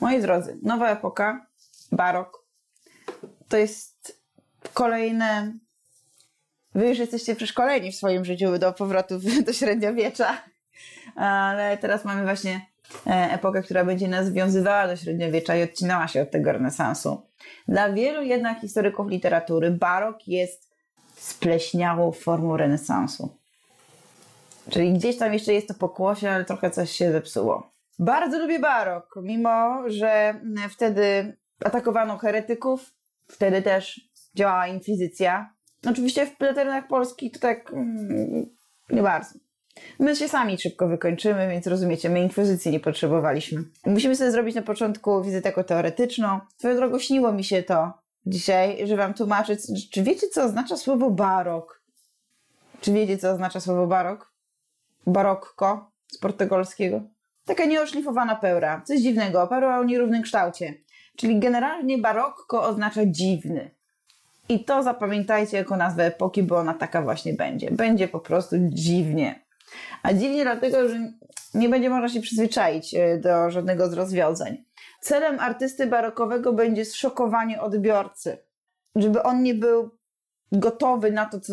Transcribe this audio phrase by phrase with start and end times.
[0.00, 1.46] Moi drodzy, nowa epoka,
[1.92, 2.44] barok,
[3.48, 4.20] to jest
[4.74, 5.52] kolejne.
[6.74, 10.42] Wy już jesteście przeszkoleni w swoim życiu do powrotu do średniowiecza,
[11.16, 12.66] ale teraz mamy właśnie
[13.06, 17.22] e, epokę, która będzie nas wiązywała do średniowiecza i odcinała się od tego renesansu.
[17.68, 20.70] Dla wielu jednak historyków literatury barok jest
[21.16, 23.36] spleśniałą formą renesansu.
[24.70, 27.70] Czyli gdzieś tam jeszcze jest to pokłosie, ale trochę coś się zepsuło.
[28.00, 30.40] Bardzo lubię barok, mimo że
[30.70, 32.94] wtedy atakowano heretyków,
[33.28, 34.00] wtedy też
[34.34, 35.54] działała inkwizycja.
[35.86, 38.46] Oczywiście w terenach Polski to tak mm,
[38.90, 39.38] nie bardzo.
[39.98, 43.64] My się sami szybko wykończymy, więc rozumiecie, my inkwizycji nie potrzebowaliśmy.
[43.86, 46.40] Musimy sobie zrobić na początku wizytę teoretyczną.
[46.56, 47.92] Swoją drogą śniło mi się to
[48.26, 49.56] dzisiaj, że wam tłumaczę,
[49.92, 51.82] czy wiecie, co oznacza słowo barok?
[52.80, 54.32] Czy wiecie, co oznacza słowo barok?
[55.06, 57.00] Barokko z portugalskiego.
[57.50, 60.74] Taka nieoszlifowana pełra, coś dziwnego, pełra o nierównym kształcie.
[61.16, 63.70] Czyli generalnie barokko oznacza dziwny.
[64.48, 67.70] I to zapamiętajcie jako nazwę epoki, bo ona taka właśnie będzie.
[67.70, 69.44] Będzie po prostu dziwnie.
[70.02, 71.12] A dziwnie dlatego, że
[71.54, 74.64] nie będzie można się przyzwyczaić e, do żadnego z rozwiązań.
[75.00, 78.38] Celem artysty barokowego będzie zszokowanie odbiorcy,
[78.96, 79.90] żeby on nie był
[80.52, 81.52] gotowy na to, co,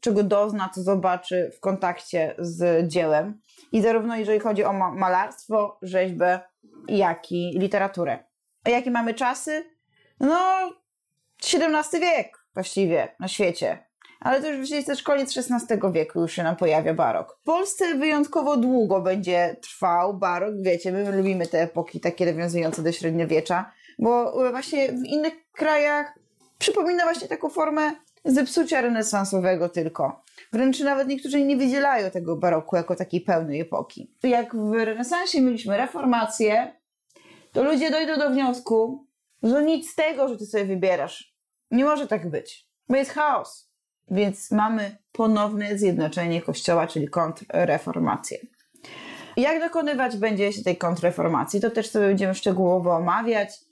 [0.00, 3.40] czego dozna, co zobaczy w kontakcie z dziełem.
[3.72, 6.40] I zarówno jeżeli chodzi o malarstwo, rzeźbę,
[6.88, 8.18] jak i literaturę.
[8.64, 9.64] A jakie mamy czasy?
[10.20, 10.70] No,
[11.54, 13.86] XVII wiek właściwie na świecie.
[14.20, 17.38] Ale to już jest też koniec XVI wieku, już się nam pojawia barok.
[17.40, 20.54] W Polsce wyjątkowo długo będzie trwał barok.
[20.60, 26.18] Wiecie, my lubimy te epoki takie nawiązujące do średniowiecza, bo właśnie w innych krajach
[26.58, 27.92] przypomina właśnie taką formę
[28.26, 30.22] zepsucia renesansowego tylko.
[30.52, 34.14] Wręcz nawet niektórzy nie wydzielają tego baroku jako takiej pełnej epoki.
[34.22, 36.76] Jak w renesansie mieliśmy reformację,
[37.52, 39.06] to ludzie dojdą do wniosku,
[39.42, 41.36] że nic z tego, że ty sobie wybierasz.
[41.70, 43.70] Nie może tak być, bo jest chaos.
[44.10, 48.38] Więc mamy ponowne zjednoczenie Kościoła, czyli kontrreformację.
[49.36, 53.65] Jak dokonywać będzie się tej kontrreformacji, to też sobie będziemy szczegółowo omawiać.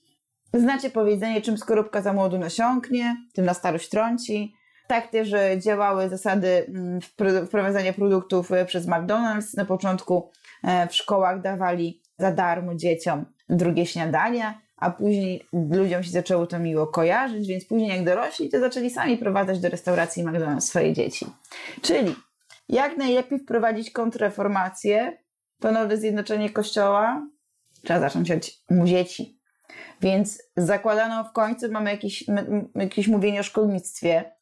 [0.54, 4.54] Znacie powiedzenie, czym skorupka za młodu nasiąknie, tym na starość trąci.
[4.88, 7.00] Tak też działały zasady mm,
[7.46, 9.56] wprowadzania produktów e, przez McDonald's.
[9.56, 10.30] Na początku
[10.64, 16.58] e, w szkołach dawali za darmo dzieciom drugie śniadania, a później ludziom się zaczęło to
[16.58, 21.26] miło kojarzyć, więc później jak dorośli, to zaczęli sami prowadzać do restauracji McDonald's swoje dzieci.
[21.82, 22.14] Czyli
[22.68, 25.18] jak najlepiej wprowadzić kontrreformację,
[25.60, 27.26] ponowne zjednoczenie kościoła,
[27.82, 28.50] trzeba zacząć od
[28.84, 29.43] dzieci.
[30.00, 32.24] Więc zakładano w końcu, mamy jakieś,
[32.74, 34.32] jakieś mówienie o szkolnictwie,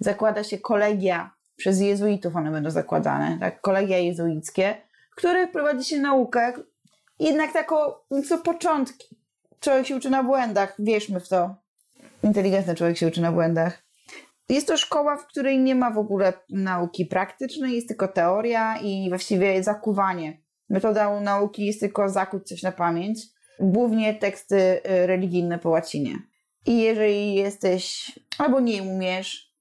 [0.00, 3.60] zakłada się kolegia, przez jezuitów one będą zakładane, tak?
[3.60, 4.74] kolegia jezuickie,
[5.12, 6.52] w których prowadzi się naukę,
[7.18, 7.76] jednak taką,
[8.28, 9.16] co początki.
[9.60, 11.54] Człowiek się uczy na błędach, wierzmy w to.
[12.22, 13.82] Inteligentny człowiek się uczy na błędach.
[14.48, 19.08] Jest to szkoła, w której nie ma w ogóle nauki praktycznej, jest tylko teoria i
[19.08, 20.42] właściwie zakuwanie.
[20.68, 23.18] Metoda nauki jest tylko zakuć coś na pamięć,
[23.62, 26.18] głównie teksty y, religijne po łacinie.
[26.66, 29.52] I jeżeli jesteś, albo nie umiesz,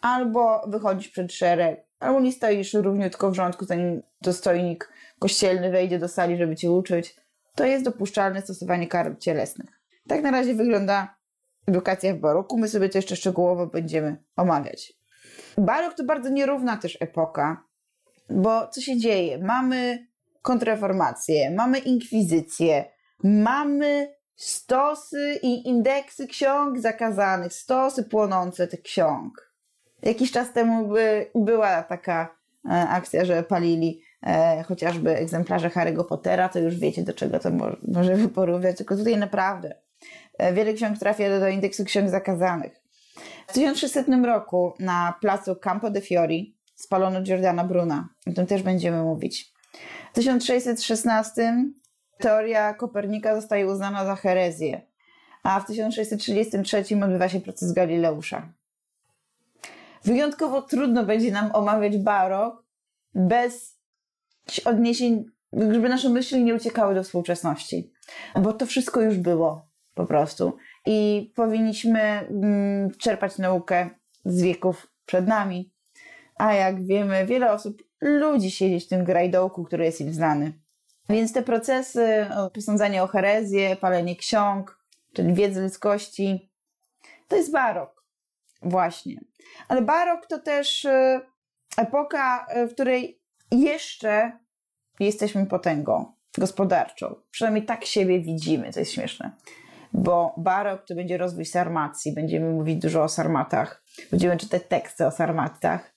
[0.00, 6.08] albo wychodzisz przed szereg, albo nie stoisz równiutko w rządku, zanim dostojnik kościelny wejdzie do
[6.08, 7.16] sali, żeby cię uczyć,
[7.54, 9.80] to jest dopuszczalne stosowanie kar cielesnych.
[10.08, 11.16] Tak na razie wygląda
[11.66, 12.58] edukacja w baroku.
[12.58, 14.92] My sobie to jeszcze szczegółowo będziemy omawiać.
[15.58, 17.64] Barok to bardzo nierówna też epoka,
[18.30, 19.38] bo co się dzieje?
[19.38, 20.06] Mamy
[20.42, 22.84] kontrreformację, mamy inkwizycję,
[23.24, 29.52] mamy stosy i indeksy ksiąg zakazanych, stosy płonące tych ksiąg.
[30.02, 36.48] Jakiś czas temu by, była taka e, akcja, że palili e, chociażby egzemplarze Harry'ego Pottera,
[36.48, 39.74] to już wiecie, do czego to może, może porównać, tylko tutaj naprawdę
[40.38, 42.80] e, wiele ksiąg trafia do, do indeksu ksiąg zakazanych.
[43.46, 48.08] W 1600 roku na placu Campo de Fiori spalono Giordana Bruna.
[48.26, 49.52] O tym też będziemy mówić.
[50.12, 51.64] W 1616
[52.18, 54.80] teoria Kopernika zostaje uznana za herezję,
[55.42, 58.52] a w 1633 odbywa się proces Galileusza.
[60.04, 62.64] Wyjątkowo trudno będzie nam omawiać barok
[63.14, 63.78] bez
[64.64, 67.92] odniesień, żeby nasze myśli nie uciekały do współczesności,
[68.42, 70.56] bo to wszystko już było po prostu
[70.86, 73.90] i powinniśmy mm, czerpać naukę
[74.24, 75.72] z wieków przed nami.
[76.36, 80.52] A jak wiemy, wiele osób ludzi siedzieć w tym grajdołku, który jest im znany.
[81.08, 84.78] Więc te procesy, posądzanie o herezję, palenie ksiąg,
[85.12, 86.50] czyli wiedzy ludzkości,
[87.28, 88.04] to jest barok.
[88.62, 89.20] Właśnie.
[89.68, 91.20] Ale barok to też e,
[91.76, 93.20] epoka, e, w której
[93.50, 94.32] jeszcze
[95.00, 96.12] jesteśmy potęgą.
[96.38, 97.14] gospodarczą.
[97.30, 99.30] Przynajmniej tak siebie widzimy, to jest śmieszne.
[99.92, 105.10] Bo barok to będzie rozwój sarmacji, będziemy mówić dużo o sarmatach, będziemy czytać teksty o
[105.10, 105.94] sarmatach.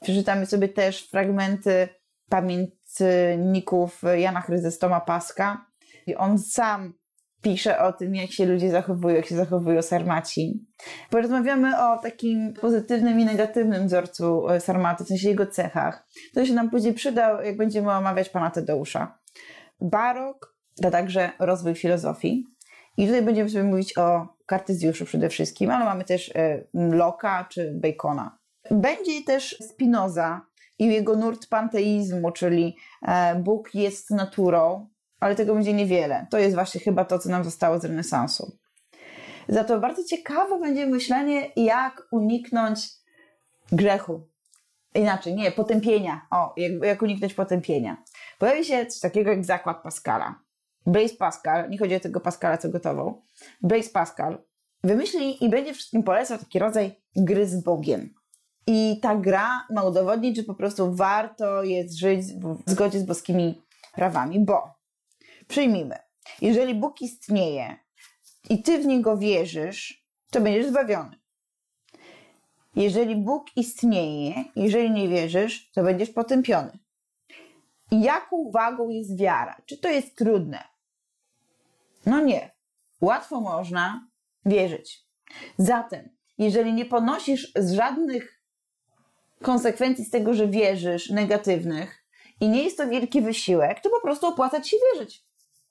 [0.00, 1.88] Przeczytamy sobie też fragmenty
[2.98, 5.66] pamiętników Jana Chryzystoma Paska.
[6.06, 6.94] I on sam
[7.42, 10.66] pisze o tym, jak się ludzie zachowują, jak się zachowują sarmaci.
[11.10, 16.06] Porozmawiamy o takim pozytywnym i negatywnym wzorcu e, sarmatu, w sensie jego cechach.
[16.34, 19.18] To się nam później przyda, jak będziemy omawiać pana Tadeusza.
[19.80, 22.44] Barok to także rozwój filozofii.
[22.96, 27.74] I tutaj będziemy sobie mówić o Kartezjuszu przede wszystkim, ale mamy też e, Loka czy
[27.74, 28.38] Bacona.
[28.70, 30.47] Będzie też Spinoza
[30.78, 34.88] i jego nurt panteizmu, czyli e, Bóg jest naturą,
[35.20, 36.26] ale tego będzie niewiele.
[36.30, 38.58] To jest właśnie chyba to, co nam zostało z renesansu.
[39.48, 42.88] Za to bardzo ciekawe będzie myślenie, jak uniknąć
[43.72, 44.28] grzechu.
[44.94, 46.26] Inaczej, nie, potępienia.
[46.30, 47.96] O, jak, jak uniknąć potępienia.
[48.38, 50.34] Pojawi się coś takiego jak zakład Pascala.
[50.86, 53.22] Blaise Pascal, nie chodzi o tego Pascala, co gotował.
[53.62, 54.38] Blaise Pascal
[54.84, 58.14] wymyśli i będzie wszystkim polecał taki rodzaj gry z Bogiem.
[58.70, 63.62] I ta gra ma udowodnić, że po prostu warto jest żyć w zgodzie z boskimi
[63.92, 64.74] prawami, bo
[65.48, 65.98] przyjmijmy,
[66.40, 67.76] jeżeli Bóg istnieje
[68.50, 71.16] i ty w niego wierzysz, to będziesz zbawiony.
[72.76, 76.78] Jeżeli Bóg istnieje, jeżeli nie wierzysz, to będziesz potępiony.
[77.90, 79.56] Jaką wagą jest wiara?
[79.66, 80.64] Czy to jest trudne?
[82.06, 82.50] No nie.
[83.00, 84.08] Łatwo można
[84.44, 85.06] wierzyć.
[85.58, 88.37] Zatem, jeżeli nie ponosisz żadnych
[89.42, 92.04] konsekwencji z tego, że wierzysz, negatywnych,
[92.40, 95.24] i nie jest to wielki wysiłek, to po prostu opłaca ci się wierzyć.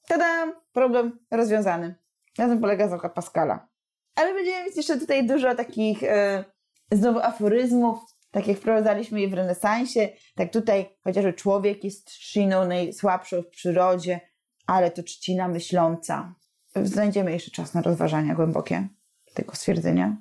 [0.07, 0.53] Tada!
[0.73, 1.95] Problem rozwiązany.
[2.37, 3.67] Na tym polega zakład Pascala.
[4.15, 6.43] Ale będziemy mieć jeszcze tutaj dużo takich e,
[6.91, 7.99] znowu aforyzmów,
[8.31, 14.19] tak jak wprowadzaliśmy je w renesansie, tak tutaj chociażby człowiek jest trzciną najsłabszą w przyrodzie,
[14.67, 16.35] ale to trzcina myśląca.
[16.83, 18.87] Znajdziemy jeszcze czas na rozważania głębokie
[19.33, 20.17] tego stwierdzenia.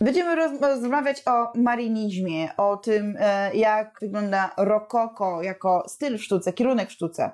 [0.00, 6.88] Będziemy rozmawiać o marinizmie, o tym, e, jak wygląda rokoko jako styl w sztuce, kierunek
[6.88, 7.30] w sztuce.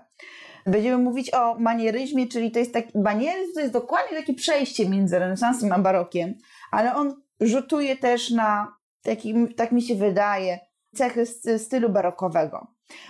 [0.66, 5.18] Będziemy mówić o manieryzmie, czyli to jest taki, manieryzm to jest dokładnie takie przejście między
[5.18, 6.34] renesansem a barokiem,
[6.70, 10.58] ale on rzutuje też na, taki, tak mi się wydaje,
[10.94, 11.26] cechy
[11.58, 12.66] stylu barokowego.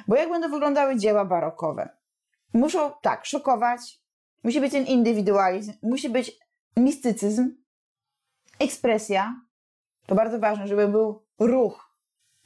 [0.09, 1.89] Bo jak będą wyglądały dzieła barokowe?
[2.55, 4.01] Muszą, tak, szokować,
[4.45, 6.33] musi być ten indywidualizm, musi być
[6.77, 7.51] mistycyzm,
[8.59, 9.46] ekspresja,
[10.07, 11.91] to bardzo ważne, żeby był ruch,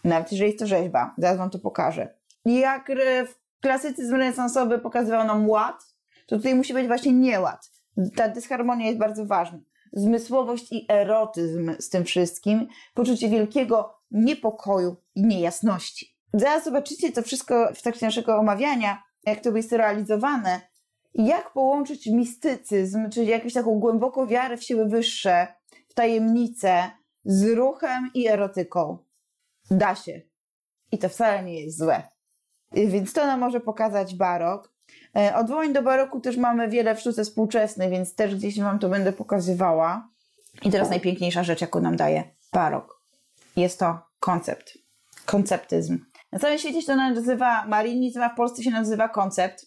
[0.04, 2.14] nawet jeżeli jest to rzeźba, zaraz wam to pokażę.
[2.44, 2.92] Jak
[3.26, 5.94] w klasycyzm renesansowy pokazywał nam ład,
[6.26, 7.70] to tutaj musi być właśnie nieład.
[8.16, 9.58] Ta dysharmonia jest bardzo ważna.
[9.92, 16.16] Zmysłowość i erotyzm z tym wszystkim, poczucie wielkiego niepokoju i niejasności.
[16.34, 20.60] Zaraz zobaczycie to wszystko w trakcie naszego omawiania, jak to jest realizowane
[21.14, 25.46] jak połączyć mistycyzm, czyli jakąś taką głęboką wiarę w siły wyższe,
[25.88, 26.90] w tajemnice,
[27.24, 28.98] z ruchem i erotyką.
[29.70, 30.20] Da się.
[30.92, 32.02] I to wcale nie jest złe.
[32.72, 34.72] Więc to nam może pokazać barok.
[35.16, 38.88] E, odwołań do baroku też mamy wiele w sztuce współczesnej, więc też gdzieś Wam to
[38.88, 40.08] będę pokazywała.
[40.62, 43.00] I teraz najpiękniejsza rzecz, jaką nam daje barok.
[43.56, 44.78] Jest to koncept.
[45.26, 45.98] Konceptyzm.
[46.32, 49.66] Na całym świecie się to nazywa marinizm, a w Polsce się nazywa koncept.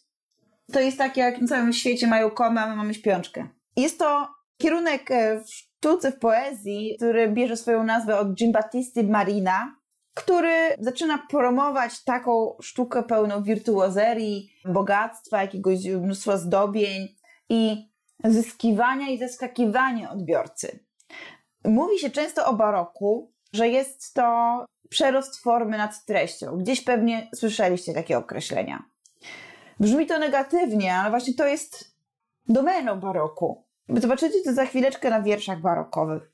[0.72, 3.48] To jest tak, jak na całym świecie mają komę, a my mamy śpiączkę.
[3.76, 4.28] Jest to
[4.58, 9.76] kierunek e, w sztuce, w poezji, który bierze swoją nazwę od Giambattisti Marina,
[10.14, 17.08] który zaczyna promować taką sztukę pełną wirtuozerii, bogactwa, jakiegoś mnóstwa zdobień
[17.50, 17.90] i
[18.24, 20.80] zyskiwania i zaskakiwania odbiorcy.
[21.66, 26.58] Mówi się często o baroku, że jest to przerost formy nad treścią.
[26.58, 28.84] Gdzieś pewnie słyszeliście takie określenia.
[29.80, 31.98] Brzmi to negatywnie, ale właśnie to jest
[32.48, 33.73] domeną baroku.
[33.90, 36.32] Zobaczycie to za chwileczkę na wierszach barokowych.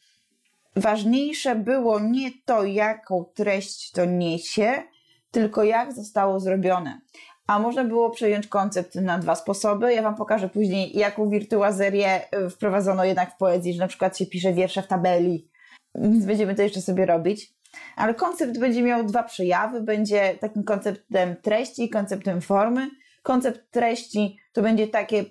[0.75, 4.84] Ważniejsze było nie to, jaką treść to niesie,
[5.32, 7.01] tylko jak zostało zrobione.
[7.48, 9.94] A można było przejąć koncept na dwa sposoby.
[9.94, 14.25] Ja Wam pokażę później, jaką wirtuazerię y, wprowadzono jednak w poezji, że na przykład się
[14.25, 15.50] pisze wiersze w tabeli.
[15.96, 17.53] Więc będziemy to jeszcze sobie robić.
[17.96, 19.82] Ale koncept będzie miał dwa przejawy.
[19.82, 22.89] Będzie takim konceptem treści i konceptem formy.
[23.24, 25.25] Koncept treści to będzie takie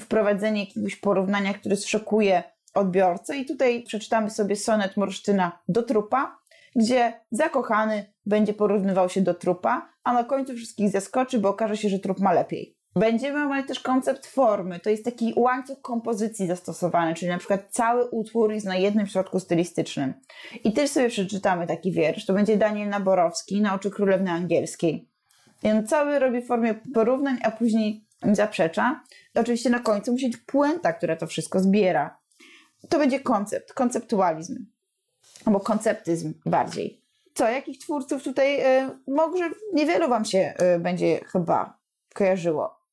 [0.00, 2.42] wprowadzenie jakiegoś porównania, które zszokuje
[2.74, 3.36] odbiorcę.
[3.36, 6.38] I tutaj przeczytamy sobie sonet Morsztyna do trupa,
[6.76, 11.88] gdzie zakochany będzie porównywał się do trupa, a na końcu wszystkich zaskoczy, bo okaże się,
[11.88, 12.76] że trup ma lepiej.
[12.96, 14.80] Będziemy mieli też koncept formy.
[14.80, 19.40] To jest taki łańcuch kompozycji zastosowany, czyli na przykład cały utwór jest na jednym środku
[19.40, 20.14] stylistycznym.
[20.64, 22.26] I też sobie przeczytamy taki wiersz.
[22.26, 25.08] To będzie Daniel Naborowski na oczy królewny angielskiej.
[25.62, 29.00] I on cały robi w formie porównań, a później zaprzecza.
[29.34, 32.18] Oczywiście na końcu musi być puenta, która to wszystko zbiera.
[32.88, 34.66] To będzie koncept, konceptualizm.
[35.46, 37.00] Albo konceptyzm bardziej.
[37.34, 41.78] Co, jakich twórców tutaj, y, może niewielu wam się y, będzie chyba
[42.14, 42.84] kojarzyło.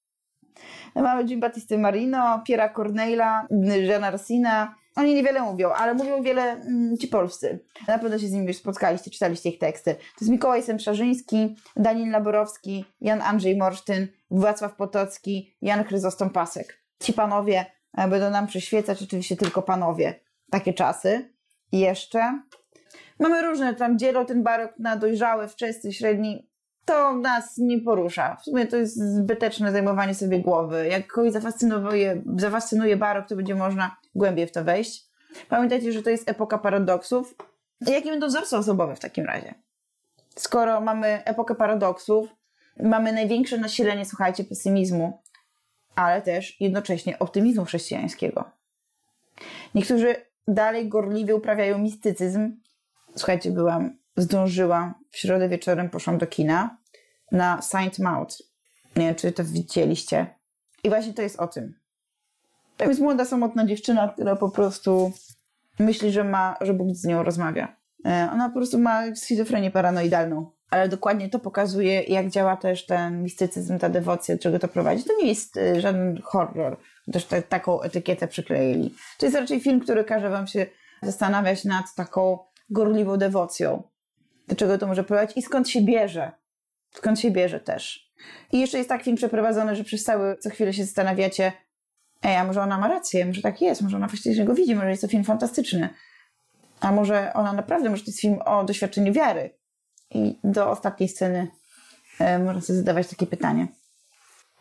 [0.95, 3.47] Mamy Jim Battista Marino, Piera Corneilla,
[3.87, 4.75] Jeana Racina.
[4.95, 7.59] Oni niewiele mówią, ale mówią wiele mm, ci polscy.
[7.87, 9.95] Na pewno się z nimi już spotkaliście, czytaliście ich teksty.
[9.95, 16.81] To jest Mikołaj Semszarzyński, Daniel Laborowski, Jan Andrzej Morsztyn, Wacław Potocki, Jan Chryzostom Pasek.
[16.99, 17.65] Ci panowie
[17.97, 20.19] e, będą nam przyświecać, oczywiście tylko panowie.
[20.51, 21.29] Takie czasy.
[21.71, 22.41] I jeszcze
[23.19, 26.51] mamy różne, tam dzielą ten barok na dojrzały, wczesny, średni
[26.85, 28.35] to nas nie porusza.
[28.35, 30.87] W sumie to jest zbyteczne zajmowanie sobie głowy.
[30.87, 35.05] Jak kogoś zafascynuje, zafascynuje barok, to będzie można głębiej w to wejść.
[35.49, 37.35] Pamiętajcie, że to jest epoka paradoksów.
[37.81, 39.53] Jakie będą wzorce osobowe w takim razie?
[40.35, 42.29] Skoro mamy epokę paradoksów,
[42.83, 45.21] mamy największe nasilenie, słuchajcie, pesymizmu,
[45.95, 48.51] ale też jednocześnie optymizmu chrześcijańskiego.
[49.75, 50.15] Niektórzy
[50.47, 52.57] dalej gorliwie uprawiają mistycyzm.
[53.15, 56.77] Słuchajcie, byłam zdążyłam, w środę wieczorem poszłam do kina
[57.31, 58.37] na Saint Maud.
[58.95, 60.35] Nie wiem, czy to widzieliście.
[60.83, 61.80] I właśnie to jest o tym.
[62.83, 65.11] To jest młoda, samotna dziewczyna, która po prostu
[65.79, 67.75] myśli, że ma, że Bóg z nią rozmawia.
[68.05, 70.51] E, ona po prostu ma schizofrenię paranoidalną.
[70.69, 75.03] Ale dokładnie to pokazuje, jak działa też ten mistycyzm, ta dewocja, czego to prowadzi.
[75.03, 76.77] To nie jest e, żaden horror.
[77.11, 78.95] Też te, taką etykietę przykleili.
[79.17, 80.65] To jest raczej film, który każe wam się
[81.01, 83.83] zastanawiać nad taką gorliwą dewocją
[84.51, 86.31] do czego to może prowadzić i skąd się bierze.
[86.91, 88.11] Skąd się bierze też.
[88.51, 91.51] I jeszcze jest tak film przeprowadzony, że przez cały co chwilę się zastanawiacie,
[92.23, 94.89] ej, a może ona ma rację, może tak jest, może ona faktycznie go widzi, może
[94.89, 95.89] jest to film fantastyczny.
[96.79, 99.57] A może ona naprawdę, może to jest film o doświadczeniu wiary.
[100.11, 101.47] I do ostatniej sceny
[102.19, 103.67] e, można sobie zadawać takie pytanie.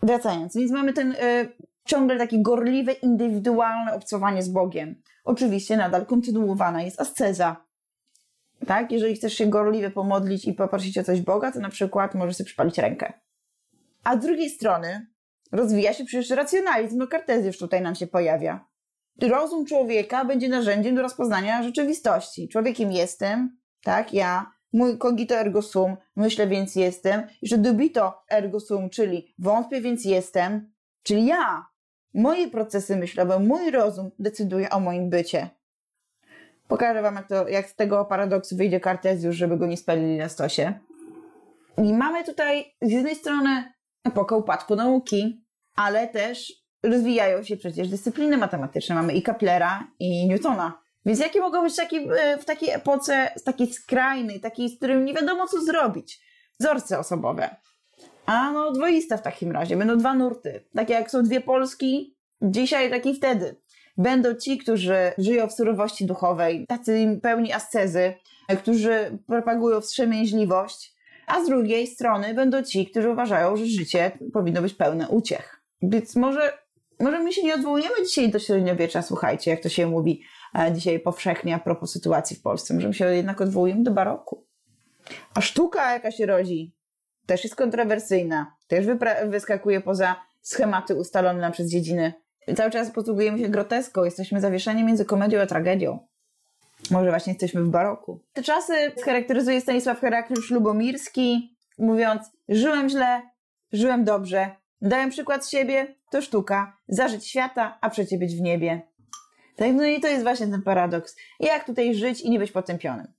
[0.03, 1.49] Wracając, więc mamy ten e,
[1.85, 5.03] ciągle takie gorliwe, indywidualne obcowanie z Bogiem.
[5.25, 7.57] Oczywiście nadal kontynuowana jest asceza,
[8.67, 8.93] tak?
[8.93, 12.47] Jeżeli chcesz się gorliwie pomodlić i poprosić o coś Boga, to na przykład możesz sobie
[12.47, 13.13] przypalić rękę.
[14.05, 15.07] A z drugiej strony
[15.53, 18.71] rozwija się przecież racjonalizm, no kartezjusz tutaj nam się pojawia.
[19.23, 22.49] Rozum człowieka będzie narzędziem do rozpoznania rzeczywistości.
[22.49, 28.61] Człowiekiem jestem, tak, ja, mój cogito ergo sum, myślę więc jestem, i że dubito ergo
[28.61, 31.67] sum, czyli wątpię więc jestem, czyli ja.
[32.15, 35.51] Moje procesy myślowe, mój rozum decyduje o moim bycie.
[36.69, 40.29] Pokażę Wam, jak, to, jak z tego paradoksu wyjdzie Kartezjusz, żeby go nie spalili na
[40.29, 40.73] stosie.
[41.79, 43.73] I mamy tutaj z jednej strony
[44.05, 45.45] epokę upadku nauki,
[45.77, 46.53] ale też
[46.83, 48.95] rozwijają się przecież dyscypliny matematyczne.
[48.95, 50.81] Mamy i Keplera, i Newtona.
[51.07, 55.15] Więc jakie mogą być taki, e, w takiej epoce, takiej skrajnej, takiej, z którym nie
[55.15, 56.21] wiadomo co zrobić?
[56.61, 57.57] Wzorce osobowe.
[58.27, 59.77] A no dwoista w takim razie.
[59.77, 60.65] Będą dwa nurty.
[60.75, 63.57] Takie jak są dwie Polski, dzisiaj, tak i wtedy.
[63.97, 68.15] Będą ci, którzy żyją w surowości duchowej, tacy pełni ascezy,
[68.59, 70.95] którzy propagują wstrzemięźliwość,
[71.31, 75.63] a z drugiej strony będą ci, którzy uważają, że życie powinno być pełne uciech.
[75.83, 76.53] Więc może,
[77.01, 80.23] może my się nie odwołujemy dzisiaj do średniowiecza, słuchajcie, jak to się mówi
[80.59, 82.75] e, dzisiaj powszechnie a propos sytuacji w Polsce.
[82.75, 84.47] Może my się jednak odwołujemy do baroku.
[85.35, 86.77] A sztuka, jaka się rodzi,
[87.27, 88.87] też jest kontrowersyjna, też
[89.27, 92.13] wyskakuje poza schematy ustalone nam przez dziedziny
[92.57, 96.07] cały czas posługujemy się groteską, jesteśmy zawieszeni między komedią a tragedią.
[96.91, 98.21] Może właśnie jesteśmy w baroku.
[98.33, 103.23] Te czasy charakteryzuje Stanisław Herakliusz Lubomirski, mówiąc: Żyłem źle,
[103.73, 108.83] żyłem dobrze, dałem przykład siebie, to sztuka, zażyć świata, a przecie być w niebie.
[109.57, 111.17] Tak, no i to jest właśnie ten paradoks.
[111.41, 113.13] Jak tutaj żyć i nie być potępionym.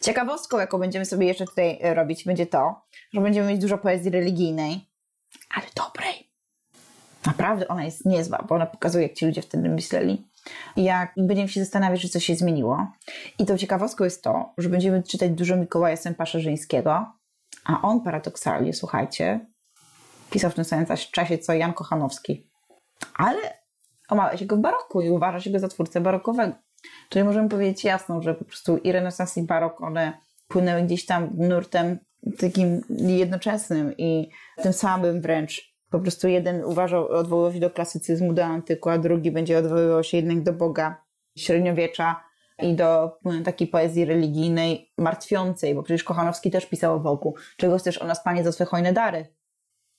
[0.00, 4.88] Ciekawostką, jaką będziemy sobie jeszcze tutaj robić, będzie to, że będziemy mieć dużo poezji religijnej,
[5.54, 6.30] ale dobrej.
[7.26, 10.26] Naprawdę ona jest niezła, bo ona pokazuje, jak ci ludzie wtedy myśleli.
[10.76, 12.86] Jak będziemy się zastanawiać, czy coś się zmieniło.
[13.38, 17.06] I tą ciekawostką jest to, że będziemy czytać dużo Mikołaja Sępa-Szerzyńskiego,
[17.64, 19.46] a on paradoksalnie, słuchajcie,
[20.30, 22.50] pisał w tym samym czasie co Jan Kochanowski.
[23.14, 23.38] Ale
[24.08, 26.54] omawia się go w baroku i uważa się go za twórcę barokowego.
[27.08, 30.18] Czyli możemy powiedzieć jasno, że po prostu i renesans i barok, one
[30.48, 31.98] płynęły gdzieś tam nurtem
[32.38, 34.30] takim jednoczesnym i
[34.62, 39.30] tym samym wręcz po prostu jeden uważał, odwoływał się do klasycyzmu, do antyku, a drugi
[39.30, 41.04] będzie odwoływał się jednak do Boga
[41.36, 42.24] średniowiecza
[42.62, 47.34] i do no, takiej poezji religijnej martwiącej, bo przecież Kochanowski też pisał o Bogu.
[47.56, 49.26] Czego chcesz o nas, Panie, za swe hojne dary?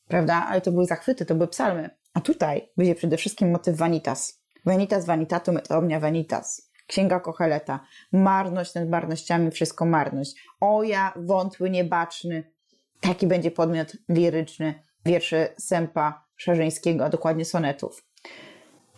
[0.07, 0.45] Prawda?
[0.50, 1.89] Ale to były zachwyty, to były psalmy.
[2.13, 4.41] A tutaj będzie przede wszystkim motyw vanitas.
[4.65, 6.71] Vanitas vanitatum et omnia vanitas.
[6.88, 7.79] Księga Kocheleta.
[8.12, 10.36] Marność nad marnościami, wszystko marność.
[10.60, 12.51] O ja, wątły, niebaczny.
[13.00, 18.05] Taki będzie podmiot liryczny wierszy Sępa Szarzyńskiego, a dokładnie sonetów.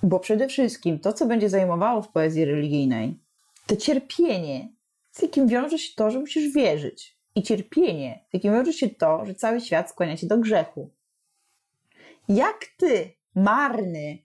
[0.04, 3.20] Bo przede wszystkim to, co będzie zajmowało w poezji religijnej,
[3.68, 4.70] to cierpienie,
[5.12, 7.18] z jakim wiąże się to, że musisz wierzyć.
[7.36, 10.90] I cierpienie, z jakim wiąże się to, że cały świat skłania się do grzechu.
[12.30, 14.18] Jak ty, marny,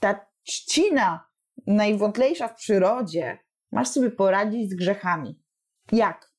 [0.00, 1.26] ta trzcina
[1.66, 3.38] najwątlejsza w przyrodzie,
[3.72, 5.38] masz sobie poradzić z grzechami?
[5.92, 6.32] Jak?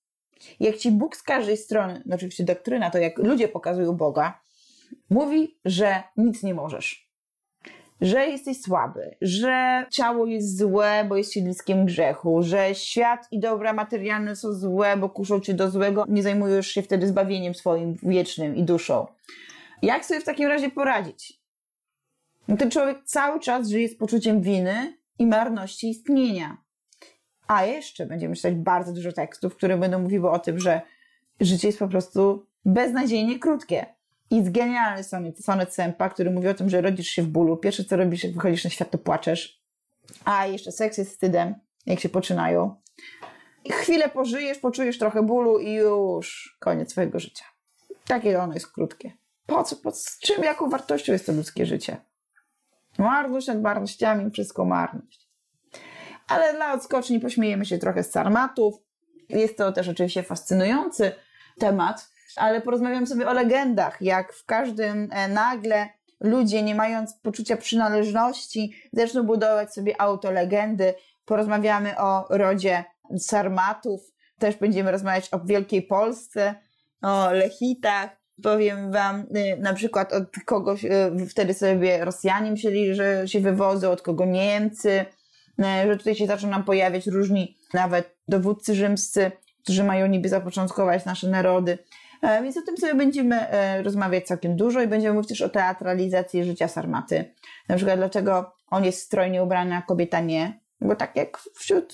[0.60, 4.42] Jak ci Bóg z każdej strony, no oczywiście doktryna, to jak ludzie pokazują Boga,
[5.09, 7.13] mówi, że nic nie możesz.
[8.01, 13.73] Że jesteś słaby, że ciało jest złe, bo jest siedliskiem grzechu, że świat i dobra
[13.73, 18.55] materialne są złe, bo kuszą cię do złego, nie zajmujesz się wtedy zbawieniem swoim wiecznym
[18.55, 19.07] i duszą.
[19.81, 21.39] Jak sobie w takim razie poradzić?
[22.47, 26.57] No ten człowiek cały czas żyje z poczuciem winy i marności istnienia.
[27.47, 30.81] A jeszcze będziemy czytać bardzo dużo tekstów, które będą mówiły o tym, że
[31.41, 33.85] życie jest po prostu beznadziejnie krótkie.
[34.34, 37.58] I jest genialny sonet, sonet Sempa, który mówi o tym, że rodzisz się w bólu.
[37.58, 39.62] Pierwsze co robisz, jak wychodzisz na świat, to płaczesz.
[40.25, 42.75] A jeszcze seks jest wstydem, jak się poczynają.
[43.63, 47.46] I chwilę pożyjesz, poczujesz trochę bólu i już koniec swojego życia.
[48.08, 49.12] Takie ono jest krótkie.
[49.46, 49.75] Po co?
[49.75, 51.98] Po z czym, jaką wartością jest to ludzkie życie?
[52.98, 55.30] Marność nad marnościami, wszystko marność.
[56.28, 58.75] Ale dla odskoczni pośmiejemy się trochę z sarmatów.
[59.30, 61.12] Jest to też oczywiście fascynujący
[61.60, 67.58] temat, ale porozmawiam sobie o legendach, jak w każdym e, nagle ludzie, nie mając poczucia
[67.58, 70.94] przynależności, zaczną budować sobie autolegendy.
[71.25, 72.84] Porozmawiamy o rodzie
[73.18, 74.02] Sarmatów,
[74.40, 76.56] też będziemy rozmawiać o Wielkiej Polsce,
[77.02, 78.10] o Lechitach.
[78.44, 80.90] Powiem wam y, na przykład od kogoś, y,
[81.30, 85.06] wtedy sobie Rosjanie myśleli, że się wywodzą, od kogo Niemcy,
[85.60, 89.32] y, że tutaj się zaczną nam pojawiać różni nawet dowódcy rzymscy,
[89.63, 91.78] którzy mają niby zapoczątkować nasze narody.
[92.24, 95.50] E, więc o tym sobie będziemy e, rozmawiać całkiem dużo i będziemy mówić też o
[95.50, 97.34] teatralizacji życia Sarmaty.
[97.70, 100.63] Na przykład dlaczego on jest strojnie ubrany, a kobieta nie.
[100.82, 101.94] Bo tak jak wśród,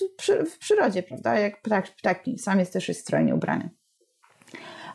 [0.50, 1.38] w przyrodzie, prawda?
[1.38, 3.70] Jak ptak, ptaki, sam jest też jest strojnie ubrany.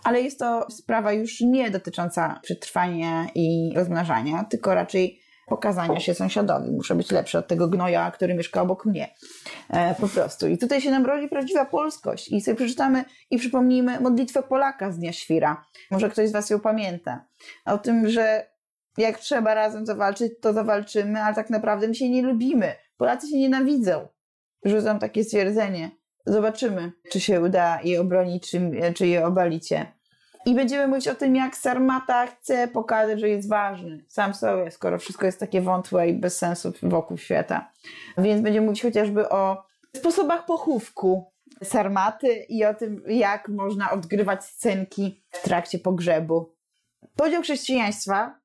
[0.04, 6.72] Ale jest to sprawa już nie dotycząca przetrwania i rozmnażania, tylko raczej pokazania się sąsiadowi.
[6.72, 9.14] Muszę być lepszy od tego gnoja, który mieszka obok mnie.
[9.70, 10.48] E, po prostu.
[10.48, 12.32] I tutaj się nam rodzi prawdziwa polskość.
[12.32, 15.66] I sobie przeczytamy i przypomnijmy modlitwę Polaka z Dnia Świra.
[15.92, 17.26] Może ktoś z Was ją pamięta.
[17.66, 18.56] O tym, że
[18.98, 22.76] jak trzeba razem zawalczyć, to zawalczymy, ale tak naprawdę my się nie lubimy.
[22.98, 24.08] Polacy się nienawidzą.
[24.66, 25.92] Rzucam takie stwierdzenie.
[26.26, 29.95] Zobaczymy, czy się uda je obronić, czy, czy je obalicie.
[30.46, 35.00] I będziemy mówić o tym, jak Sarmata chce pokazać, że jest ważny sam sobie, skoro
[35.00, 37.72] wszystko jest takie wątłe i bez sensu wokół świata.
[38.18, 39.64] Więc będziemy mówić chociażby o
[39.96, 41.32] sposobach pochówku
[41.64, 46.56] Sarmaty i o tym, jak można odgrywać scenki w trakcie pogrzebu.
[47.16, 48.40] Podział chrześcijaństwa,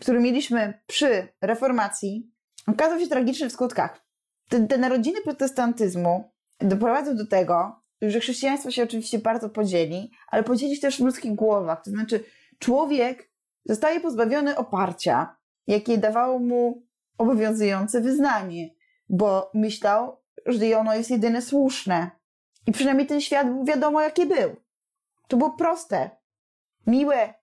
[0.00, 2.30] który mieliśmy przy reformacji,
[2.66, 4.04] okazał się tragiczny w skutkach.
[4.48, 10.76] Te, te narodziny protestantyzmu doprowadzą do tego, że chrześcijaństwo się oczywiście bardzo podzieli, ale podzieli
[10.76, 11.82] się też w ludzkich głowach.
[11.84, 12.24] To znaczy,
[12.58, 13.30] człowiek
[13.64, 16.86] zostaje pozbawiony oparcia, jakie dawało mu
[17.18, 18.70] obowiązujące wyznanie,
[19.08, 22.10] bo myślał, że ono jest jedyne słuszne.
[22.66, 24.56] I przynajmniej ten świat był wiadomo, jaki był.
[25.28, 26.10] To było proste,
[26.86, 27.34] miłe,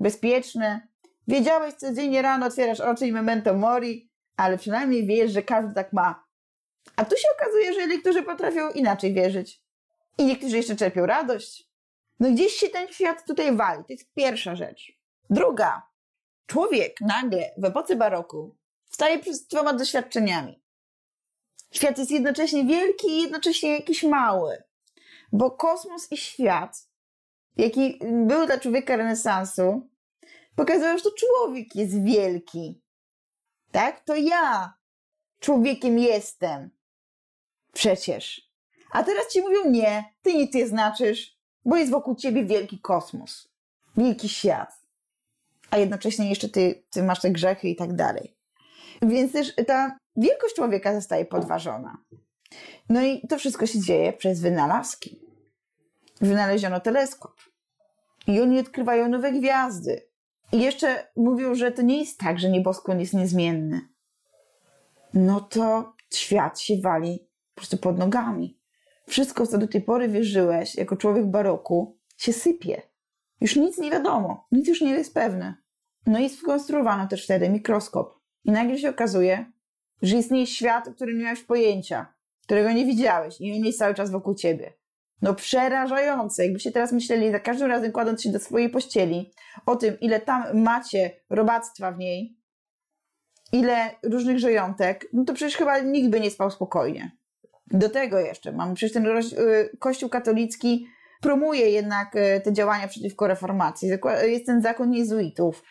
[0.00, 0.88] bezpieczne.
[1.28, 6.24] Wiedziałeś, codziennie rano otwierasz oczy i memento mori, ale przynajmniej wiesz, że każdy tak ma.
[6.96, 9.62] A tu się okazuje, że niektórzy potrafią inaczej wierzyć.
[10.18, 11.68] I niektórzy jeszcze czerpią radość.
[12.20, 13.84] No gdzieś się ten świat tutaj wali.
[13.84, 14.92] To jest pierwsza rzecz.
[15.30, 15.82] Druga.
[16.46, 18.56] Człowiek nagle w epoce baroku
[18.90, 20.62] staje przed dwoma doświadczeniami.
[21.70, 24.62] Świat jest jednocześnie wielki i jednocześnie jakiś mały.
[25.32, 26.88] Bo kosmos i świat,
[27.56, 29.88] jaki był dla człowieka renesansu,
[30.56, 32.82] pokazują, że to człowiek jest wielki.
[33.72, 34.04] Tak?
[34.04, 34.74] To ja
[35.40, 36.70] człowiekiem jestem.
[37.72, 38.47] Przecież.
[38.90, 43.48] A teraz ci mówią nie, ty nic nie znaczysz, bo jest wokół ciebie wielki kosmos,
[43.96, 44.72] wielki świat.
[45.70, 48.36] A jednocześnie jeszcze ty, ty masz te grzechy i tak dalej.
[49.02, 51.98] Więc też ta wielkość człowieka zostaje podważona.
[52.88, 55.20] No i to wszystko się dzieje przez wynalazki.
[56.20, 57.34] Wynaleziono teleskop.
[58.26, 60.08] I oni odkrywają nowe gwiazdy.
[60.52, 63.88] I jeszcze mówią, że to nie jest tak, że nieboskłon jest niezmienny.
[65.14, 68.57] No to świat się wali po prostu pod nogami.
[69.08, 72.82] Wszystko, co do tej pory wierzyłeś jako człowiek baroku, się sypie.
[73.40, 75.54] Już nic nie wiadomo, nic już nie jest pewne.
[76.06, 78.20] No i skonstruowano też wtedy mikroskop.
[78.44, 79.52] I nagle się okazuje,
[80.02, 83.94] że istnieje świat, o którym nie miałeś pojęcia, którego nie widziałeś i on jest cały
[83.94, 84.72] czas wokół ciebie.
[85.22, 86.44] No przerażające.
[86.44, 89.32] Jakbyście teraz myśleli za każdym razem kładąc się do swojej pościeli
[89.66, 92.38] o tym, ile tam macie robactwa w niej,
[93.52, 97.18] ile różnych żyjątek, no to przecież chyba nikt by nie spał spokojnie.
[97.70, 100.88] Do tego jeszcze mamy przecież ten y, Kościół katolicki
[101.20, 103.90] promuje jednak y, te działania przeciwko reformacji.
[104.22, 105.62] Jest ten zakon jezuitów,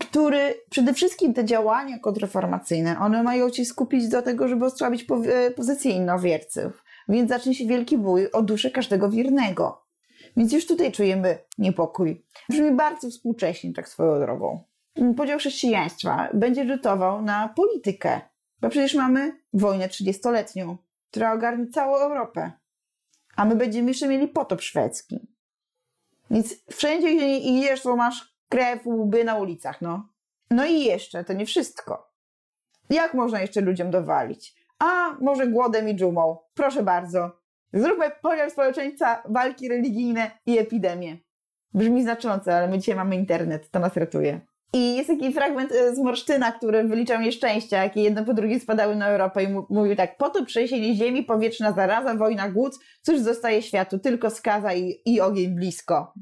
[0.00, 5.06] który przede wszystkim te działania kontrreformacyjne, one mają się skupić do tego, żeby osłabić
[5.48, 6.84] y, pozycję innowierców.
[7.08, 9.86] Więc zacznie się wielki bój o duszę każdego wiernego.
[10.36, 12.24] Więc już tutaj czujemy niepokój.
[12.50, 14.64] Brzmi bardzo współcześnie, tak swoją drogą.
[15.16, 18.20] Podział chrześcijaństwa będzie rzutował na politykę,
[18.60, 20.76] bo przecież mamy wojnę 30-letnią,
[21.10, 22.52] która ogarnie całą Europę.
[23.36, 25.28] A my będziemy jeszcze mieli potop szwedzki.
[26.30, 30.08] Więc wszędzie idziesz, to masz krew, łby na ulicach, no.
[30.50, 32.12] No i jeszcze, to nie wszystko.
[32.90, 34.54] Jak można jeszcze ludziom dowalić?
[34.78, 36.38] A, może głodem i dżumą.
[36.54, 37.40] Proszę bardzo.
[37.72, 41.18] Zróbmy podział społeczeństwa, walki religijne i epidemie.
[41.74, 44.40] Brzmi znacząco, ale my dzisiaj mamy internet, to nas ratuje.
[44.76, 48.96] I jest taki fragment e, z Morsztyna, który wyliczał nieszczęścia, jakie jedno po drugie spadały
[48.96, 53.98] na Europę i mówił tak, potop, trzęsienie ziemi, powietrzna zaraza, wojna, głód, cóż zostaje światu,
[53.98, 56.14] tylko skaza i, i ogień blisko.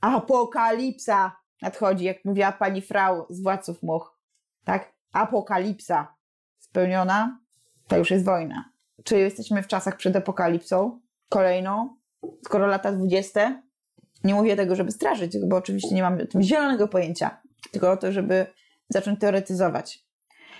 [0.00, 4.18] Apokalipsa nadchodzi, jak mówiła pani Frau z Władców Much.
[4.64, 4.92] Tak?
[5.12, 6.14] Apokalipsa
[6.58, 7.40] spełniona,
[7.88, 8.64] to już jest wojna.
[9.04, 11.00] Czy jesteśmy w czasach przed apokalipsą?
[11.28, 11.96] Kolejną?
[12.44, 13.62] Skoro lata dwudzieste?
[14.24, 18.46] Nie mówię tego, żeby straszyć, bo oczywiście nie tym zielonego pojęcia tylko o to, żeby
[18.88, 20.04] zacząć teoretyzować.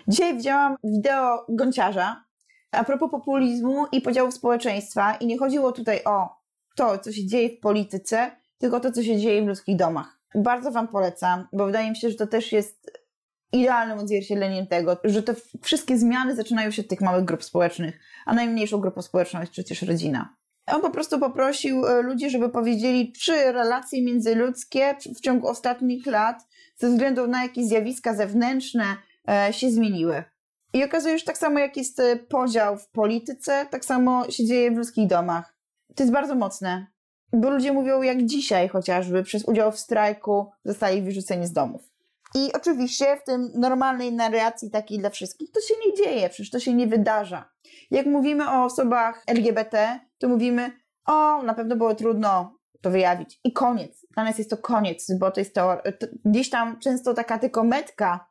[0.09, 2.25] Dzisiaj widziałam wideo gąciarza
[2.73, 6.29] a propos populizmu i podziału społeczeństwa i nie chodziło tutaj o
[6.77, 10.19] to, co się dzieje w polityce, tylko to, co się dzieje w ludzkich domach.
[10.35, 12.91] Bardzo Wam polecam, bo wydaje mi się, że to też jest
[13.53, 18.35] idealnym odzwierciedleniem tego, że te wszystkie zmiany zaczynają się od tych małych grup społecznych, a
[18.35, 20.37] najmniejszą grupą społeczną jest przecież rodzina.
[20.67, 26.48] On po prostu poprosił e, ludzi, żeby powiedzieli, czy relacje międzyludzkie w ciągu ostatnich lat
[26.79, 28.85] ze względu na jakieś zjawiska zewnętrzne
[29.29, 30.25] e, się zmieniły.
[30.73, 34.45] I okazuje się, że tak samo jak jest e, podział w polityce, tak samo się
[34.45, 35.55] dzieje w ludzkich domach.
[35.95, 36.87] To jest bardzo mocne,
[37.33, 41.83] bo ludzie mówią, jak dzisiaj chociażby przez udział w strajku zostali wyrzuceni z domów.
[42.35, 46.61] I oczywiście w tym normalnej narracji takiej dla wszystkich to się nie dzieje, przecież to
[46.61, 47.51] się nie wydarza.
[47.91, 50.73] Jak mówimy o osobach LGBT, to mówimy,
[51.07, 53.41] o, na pewno było trudno to wyjawić.
[53.45, 54.07] I koniec.
[54.15, 57.65] Dla nas jest to koniec, bo to jest to, to gdzieś tam często taka tylko
[57.65, 58.27] metka,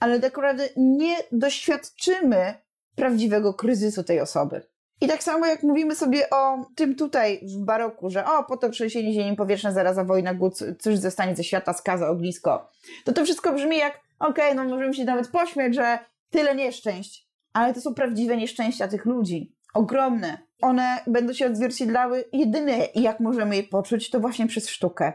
[0.00, 2.54] ale tak naprawdę nie doświadczymy
[2.94, 4.62] prawdziwego kryzysu tej osoby.
[5.00, 8.70] I tak samo jak mówimy sobie o tym tutaj w baroku, że o, po to
[8.70, 12.70] trzęsienie ziemi powietrzne, zaraza, wojna, głód, coś zostanie ze świata, skaza, ognisko.
[13.04, 15.98] To to wszystko brzmi jak, okej, okay, no możemy się nawet pośmiać, że
[16.30, 17.28] tyle nieszczęść.
[17.52, 19.56] Ale to są prawdziwe nieszczęścia tych ludzi.
[19.74, 20.49] Ogromne.
[20.60, 25.12] One będą się odzwierciedlały jedyne, jak możemy je poczuć, to właśnie przez sztukę.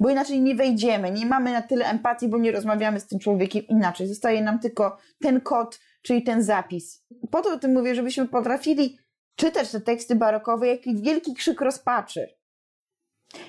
[0.00, 3.66] Bo inaczej nie wejdziemy, nie mamy na tyle empatii, bo nie rozmawiamy z tym człowiekiem
[3.66, 4.06] inaczej.
[4.06, 7.04] Zostaje nam tylko ten kod, czyli ten zapis.
[7.30, 8.98] Po to o tym mówię, żebyśmy potrafili
[9.36, 12.28] czytać te teksty barokowe jak wielki krzyk rozpaczy.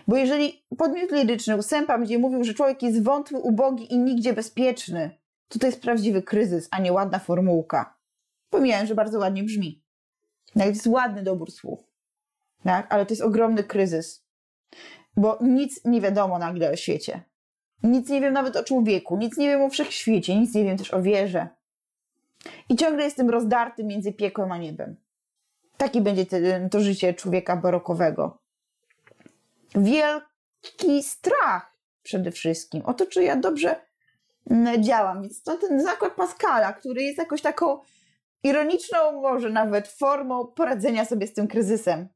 [0.07, 5.17] Bo jeżeli podmiot liryczny Usępa będzie mówił, że człowiek jest wątły, ubogi i nigdzie bezpieczny,
[5.47, 7.97] to to jest prawdziwy kryzys, a nie ładna formułka.
[8.49, 9.83] Pomijając, że bardzo ładnie brzmi.
[10.55, 11.79] Nawet jest ładny dobór słów.
[12.63, 12.87] Tak?
[12.89, 14.25] Ale to jest ogromny kryzys.
[15.17, 17.21] Bo nic nie wiadomo nagle o świecie.
[17.83, 20.93] Nic nie wiem nawet o człowieku, nic nie wiem o wszechświecie, nic nie wiem też
[20.93, 21.47] o wierze.
[22.69, 24.95] I ciągle jestem rozdarty między piekłem a niebem.
[25.77, 26.25] Taki będzie
[26.71, 28.37] to życie człowieka barokowego.
[29.75, 33.75] Wielki strach przede wszystkim o to, czy ja dobrze
[34.49, 35.21] mm, działam.
[35.21, 37.79] Więc to ten zakład Pascala, który jest jakoś taką
[38.43, 42.07] ironiczną, może nawet formą poradzenia sobie z tym kryzysem.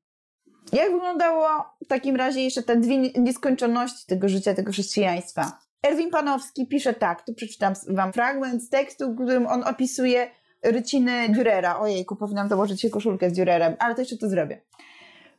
[0.74, 1.48] Jak wyglądało
[1.86, 5.60] w takim razie jeszcze te dwie nieskończoności tego życia, tego chrześcijaństwa?
[5.84, 10.32] Erwin Panowski pisze tak, tu przeczytam wam fragment z tekstu, w którym on opisuje
[10.64, 11.80] ryciny Dürera.
[11.80, 14.62] Ojejku, powinnam założyć się koszulkę z Dürerem, ale to jeszcze to zrobię.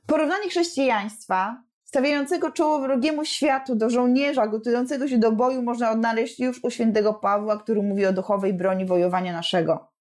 [0.06, 6.64] Porównanie chrześcijaństwa stawiającego czoło wrogiemu światu do żołnierza gotującego się do boju można odnaleźć już
[6.64, 9.95] u świętego Pawła, który mówi o duchowej broni wojowania naszego.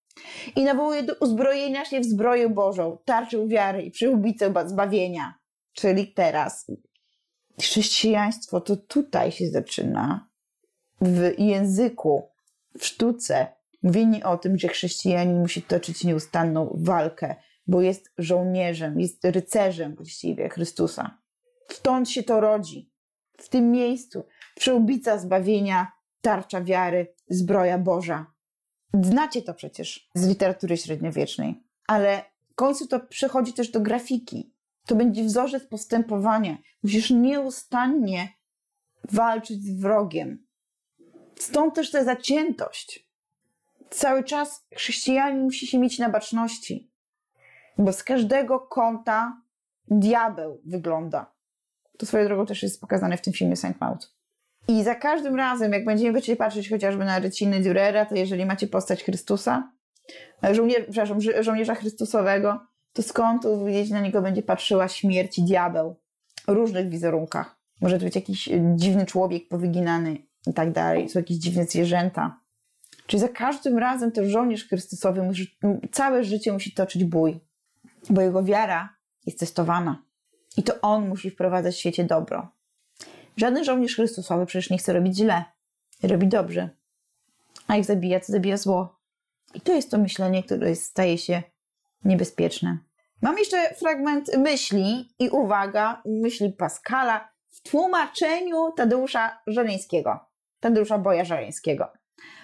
[0.56, 5.34] I nawołuje do uzbrojenia się w zbroję Bożą, tarczę wiary i przyłbicę zbawienia.
[5.74, 6.72] Czyli teraz
[7.62, 10.28] chrześcijaństwo to tutaj się zaczyna
[11.02, 12.30] w języku,
[12.80, 13.48] w sztuce,
[13.86, 17.36] Mówienie o tym, że chrześcijanin musi toczyć nieustanną walkę,
[17.68, 21.18] bo jest żołnierzem, jest rycerzem właściwie Chrystusa.
[21.72, 22.92] Stąd się to rodzi.
[23.38, 24.24] W tym miejscu.
[24.56, 28.26] Przyłbica zbawienia, tarcza wiary, zbroja Boża.
[29.02, 31.64] Znacie to przecież z literatury średniowiecznej.
[31.88, 34.54] Ale w końcu to przechodzi też do grafiki.
[34.86, 36.58] To będzie wzorzec postępowania.
[36.84, 38.30] Musisz nieustannie
[39.12, 40.46] walczyć z wrogiem.
[41.40, 43.10] Stąd też ta zaciętość.
[43.90, 46.92] Cały czas chrześcijanin musi się mieć na baczności,
[47.78, 49.42] bo z każdego kąta
[49.88, 51.32] diabeł wygląda.
[51.98, 54.15] To swoją drogą też jest pokazane w tym filmie Saint Maud.
[54.68, 58.68] I za każdym razem, jak będziemy będziecie patrzeć chociażby na ryciny Dürera, to jeżeli macie
[58.68, 59.72] postać Chrystusa,
[60.52, 62.60] żołnierza, przepraszam, żołnierza Chrystusowego,
[62.94, 65.96] to skąd widzieć na niego będzie patrzyła śmierć i diabeł
[66.48, 67.56] w różnych wizerunkach.
[67.82, 72.40] Może to być jakiś dziwny człowiek powyginany i tak dalej, są jakieś dziwne zwierzęta.
[73.08, 75.58] Czyli za każdym razem ten żołnierz Chrystusowy musi,
[75.92, 77.40] całe życie musi toczyć bój,
[78.10, 80.04] bo jego wiara jest testowana.
[80.58, 82.55] I to on musi wprowadzać w świecie dobro.
[83.38, 85.44] Żaden żołnierz Chrystusowy przecież nie chce robić źle.
[86.04, 86.70] Robi dobrze.
[87.68, 89.00] A jak zabija, to zabija zło.
[89.54, 91.44] I to jest to myślenie, które staje się
[92.06, 92.78] niebezpieczne.
[93.22, 100.20] Mam jeszcze fragment myśli i uwaga, myśli Pascala w tłumaczeniu Tadeusza Żeleńskiego.
[100.60, 101.88] Tadeusza Boja Żeleńskiego.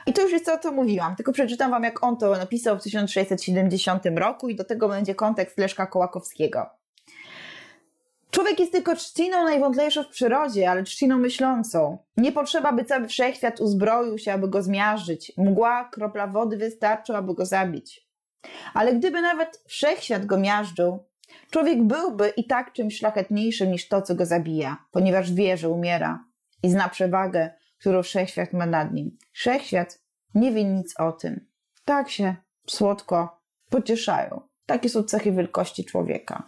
[0.06, 2.84] I to już jest to, co mówiłam, tylko przeczytam wam, jak on to napisał w
[2.84, 6.70] 1670 roku i do tego będzie kontekst Leszka Kołakowskiego.
[8.32, 11.98] Człowiek jest tylko trzciną najwątlejszą w przyrodzie, ale trzciną myślącą.
[12.18, 15.32] Nie potrzeba, by cały wszechświat uzbroił się, aby go zmiażdżyć.
[15.38, 18.08] Mgła, kropla wody wystarczą, aby go zabić.
[18.74, 21.06] Ale gdyby nawet wszechświat go miażdżył,
[21.50, 26.26] człowiek byłby i tak czymś szlachetniejszym niż to, co go zabija, ponieważ wie, że umiera
[26.64, 29.18] i zna przewagę, którą wszechświat ma nad nim.
[29.32, 30.02] Wszechświat
[30.36, 31.48] nie wie nic o tym.
[31.86, 32.36] Tak się
[32.68, 34.42] słodko pocieszają.
[34.66, 36.44] Takie są cechy wielkości człowieka.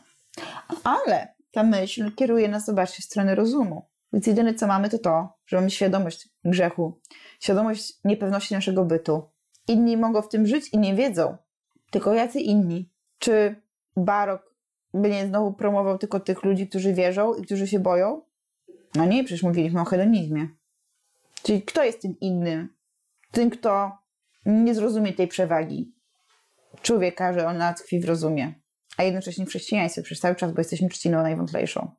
[0.84, 3.86] Ale ta myśl kieruje nas, zobaczcie, w stronę rozumu.
[4.14, 7.02] Więc jedyne, co mamy, to to, że mamy świadomość grzechu,
[7.40, 9.24] świadomość niepewności naszego bytu.
[9.68, 11.38] Inni mogą w tym żyć i nie wiedzą.
[11.92, 12.92] Tylko jacy inni?
[13.20, 13.56] Czy
[13.98, 14.56] barok
[14.94, 18.22] by nie znowu promował tylko tych ludzi, którzy wierzą i którzy się boją?
[18.96, 20.48] No nie, przecież mówiliśmy o hedonizmie.
[21.44, 22.76] Czyli kto jest tym innym?
[23.32, 23.92] Tym, kto
[24.46, 25.94] nie zrozumie tej przewagi
[26.82, 28.63] człowieka, że ona tkwi w rozumie
[28.98, 31.96] a jednocześnie w chrześcijaństwie przez cały czas, bo jesteśmy trzciną najwątlejszą.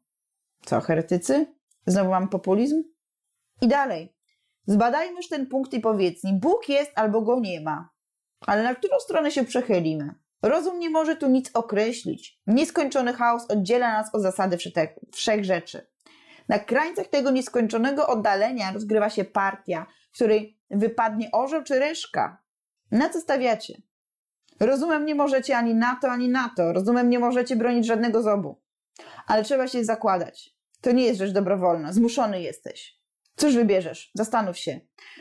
[0.64, 1.46] Co, heretycy?
[1.86, 2.82] Znowu mamy populizm?
[3.60, 4.16] I dalej.
[4.66, 7.90] Zbadajmy już ten punkt i powiedzmy, Bóg jest albo go nie ma.
[8.40, 10.14] Ale na którą stronę się przechylimy?
[10.42, 12.40] Rozum nie może tu nic określić.
[12.46, 14.58] Nieskończony chaos oddziela nas od zasady
[15.12, 15.86] wszech rzeczy.
[16.48, 22.42] Na krańcach tego nieskończonego oddalenia rozgrywa się partia, w której wypadnie orzeł czy ryżka.
[22.90, 23.74] Na co stawiacie?
[24.60, 26.72] Rozumem nie możecie ani na to, ani na to.
[26.72, 28.62] Rozumem nie możecie bronić żadnego z obu.
[29.26, 30.54] Ale trzeba się zakładać.
[30.80, 31.92] To nie jest rzecz dobrowolna.
[31.92, 33.00] Zmuszony jesteś.
[33.36, 34.10] Cóż wybierzesz?
[34.14, 34.80] Zastanów się.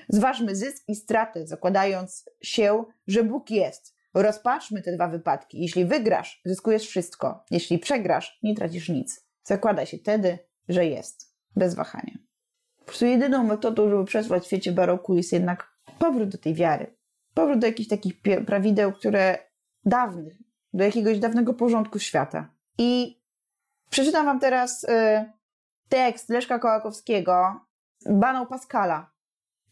[0.09, 3.95] Zważmy zysk i stratę, zakładając się, że Bóg jest.
[4.13, 5.61] Rozpatrzmy te dwa wypadki.
[5.61, 7.43] Jeśli wygrasz, zyskujesz wszystko.
[7.51, 9.25] Jeśli przegrasz, nie tracisz nic.
[9.43, 11.33] Zakładaj się wtedy, że jest.
[11.55, 12.17] Bez wahania.
[12.79, 16.95] Po prostu jedyną metodą, żeby przetrwać w świecie baroku jest jednak powrót do tej wiary
[17.33, 18.13] powrót do jakichś takich
[18.45, 19.37] prawideł, które
[19.85, 20.33] dawnych,
[20.73, 22.49] do jakiegoś dawnego porządku świata.
[22.77, 23.21] I
[23.89, 24.87] przeczytam wam teraz y,
[25.89, 27.65] tekst Leszka Kołakowskiego,
[28.09, 29.11] Banał Pascala.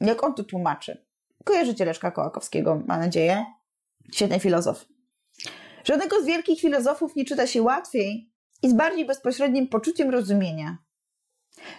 [0.01, 1.05] Jak on to tłumaczy.
[1.43, 3.45] Kojarzycie Leszka Kołakowskiego, mam nadzieję.
[4.13, 4.85] Świetny filozof.
[5.83, 8.31] Żadnego z wielkich filozofów nie czyta się łatwiej
[8.63, 10.77] i z bardziej bezpośrednim poczuciem rozumienia.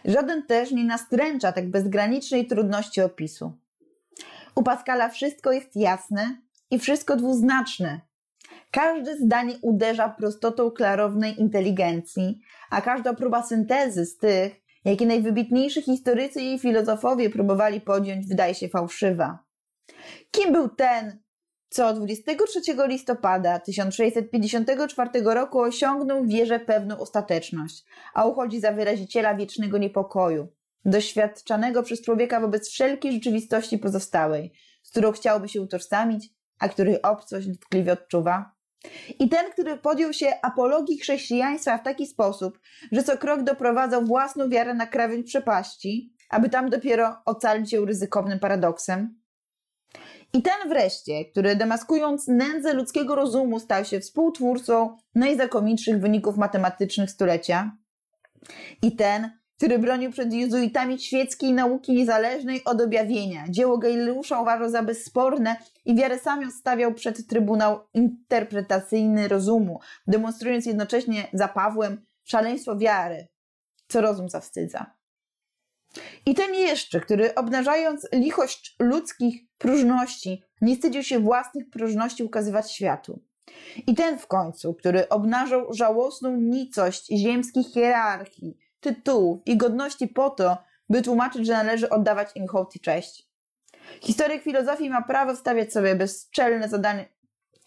[0.05, 3.53] Żaden też nie nastręcza tak bezgranicznej trudności opisu.
[4.55, 6.37] U Pascala wszystko jest jasne
[6.71, 8.01] i wszystko dwuznaczne.
[8.71, 16.41] Każde zdanie uderza prostotą klarownej inteligencji, a każda próba syntezy z tych, jakie najwybitniejsi historycy
[16.41, 19.39] i filozofowie próbowali podjąć, wydaje się fałszywa.
[20.31, 21.23] Kim był ten,
[21.69, 27.85] co 23 listopada 1654 roku osiągnął wieżę pewną ostateczność,
[28.15, 30.49] a uchodzi za wyraziciela wiecznego niepokoju,
[30.85, 37.49] doświadczanego przez człowieka wobec wszelkiej rzeczywistości pozostałej, z którą chciałby się utożsamić, a której obcość
[37.49, 38.55] dotkliwie odczuwa.
[39.19, 42.59] I ten, który podjął się apologii chrześcijaństwa w taki sposób,
[42.93, 48.39] że co krok doprowadzał własną wiarę na krawędź przepaści, aby tam dopiero ocalić ją ryzykownym
[48.39, 49.23] paradoksem.
[50.33, 57.77] I ten wreszcie, który demaskując nędzę ludzkiego rozumu stał się współtwórcą najzakomitszych wyników matematycznych stulecia.
[58.83, 63.45] I ten, który bronił przed jezuitami świeckiej nauki niezależnej od objawienia.
[63.49, 71.29] Dzieło Galileusza uważał za bezsporne i wiarę sam stawiał przed Trybunał Interpretacyjny Rozumu, demonstrując jednocześnie
[71.33, 73.29] za Pawłem szaleństwo wiary,
[73.89, 74.95] co rozum zawstydza.
[76.27, 83.21] I ten jeszcze, który obnażając lichość ludzkich próżności, nie wstydził się własnych próżności ukazywać światu.
[83.87, 90.57] I ten w końcu, który obnażał żałosną nicość ziemskich hierarchii, tytułów i godności po to,
[90.89, 93.29] by tłumaczyć, że należy oddawać im hołd i cześć.
[94.01, 97.09] Historyk filozofii ma prawo stawiać sobie bezczelne zadanie,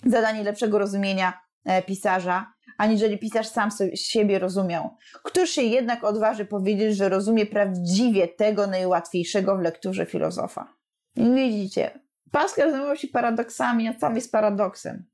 [0.06, 4.98] zadanie lepszego rozumienia e, pisarza, aniżeli pisarz sam sobie, siebie rozumiał.
[5.24, 10.74] Któż się jednak odważy powiedzieć, że rozumie prawdziwie tego najłatwiejszego w lekturze filozofa?
[11.16, 12.00] Widzicie,
[12.32, 15.06] Pascal zajmował się paradoksami, a sam jest paradoksem.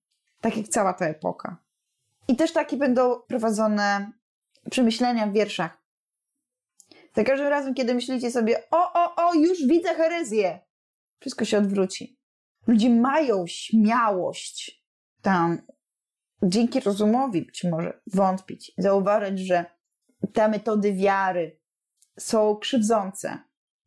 [0.42, 1.58] Tak jak cała ta epoka.
[2.28, 4.12] I też takie będą prowadzone
[4.70, 5.81] przemyślenia w wierszach.
[7.16, 10.60] Za każdym razem, kiedy myślicie sobie, o, o, o, już widzę herezję,
[11.20, 12.18] wszystko się odwróci.
[12.68, 14.84] Ludzie mają śmiałość
[15.22, 15.62] tam,
[16.44, 19.66] dzięki rozumowi być może, wątpić, zauważyć, że
[20.34, 21.60] te metody wiary
[22.20, 23.38] są krzywdzące.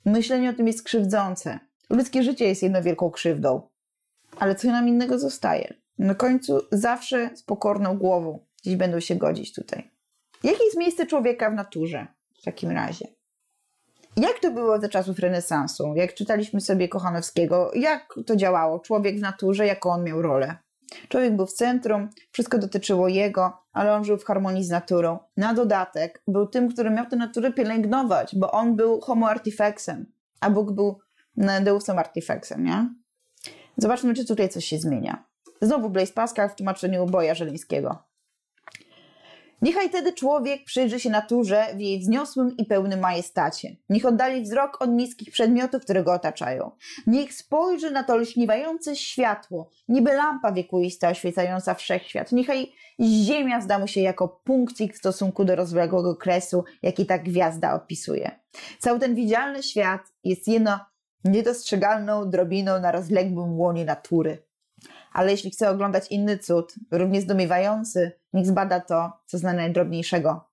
[0.04, 1.58] Myślenie o tym jest krzywdzące.
[1.90, 3.68] Ludzkie życie jest jedną wielką krzywdą.
[4.38, 5.74] Ale co nam innego zostaje?
[5.98, 9.90] Na końcu zawsze z pokorną głową gdzieś będą się godzić tutaj.
[10.42, 12.06] Jakie jest miejsce człowieka w naturze
[12.44, 13.07] w takim razie?
[14.16, 15.94] Jak to było za czasów renesansu?
[15.96, 18.78] Jak czytaliśmy sobie Kochanowskiego, jak to działało?
[18.78, 20.57] Człowiek w naturze, jaką on miał rolę?
[21.09, 25.18] Człowiek był w centrum, wszystko dotyczyło jego, ale on żył w harmonii z naturą.
[25.37, 30.50] Na dodatek był tym, który miał tę naturę pielęgnować, bo on był homo artifexem, a
[30.50, 30.98] Bóg był
[31.62, 32.94] deusem artifexem, nie?
[33.76, 35.24] Zobaczmy, czy tutaj coś się zmienia.
[35.62, 38.13] Znowu Blaise Pascal w tłumaczeniu Boja Żeleńskiego.
[39.64, 43.77] Niechaj tedy człowiek przyjrzy się naturze w jej wzniosłym i pełnym majestacie.
[43.88, 46.70] Niech oddali wzrok od niskich przedmiotów, które go otaczają.
[47.07, 52.33] Niech spojrzy na to lśniwające światło, niby lampa wiekuista oświecająca wszechświat.
[52.33, 57.74] Niechaj ziemia zda mu się jako punkcik w stosunku do rozległego kresu, jaki ta gwiazda
[57.74, 58.40] opisuje.
[58.79, 60.79] Cały ten widzialny świat jest jedno
[61.24, 64.42] niedostrzegalną drobiną na rozległym łonie natury
[65.14, 70.48] ale jeśli chce oglądać inny cud, równie zdumiewający, niech zbada to, co zna najdrobniejszego.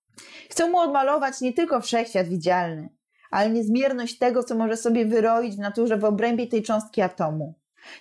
[0.50, 2.90] Chcę mu odmalować nie tylko wszechświat widzialny,
[3.32, 7.54] ale niezmierność tego, co może sobie wyroić w naturze w obrębie tej cząstki atomu.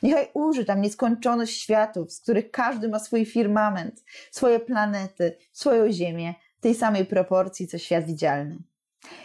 [0.03, 6.35] Niechaj uży tam nieskończoność światów, z których każdy ma swój firmament, swoje planety, swoją Ziemię,
[6.61, 8.59] tej samej proporcji, co świat widzialny.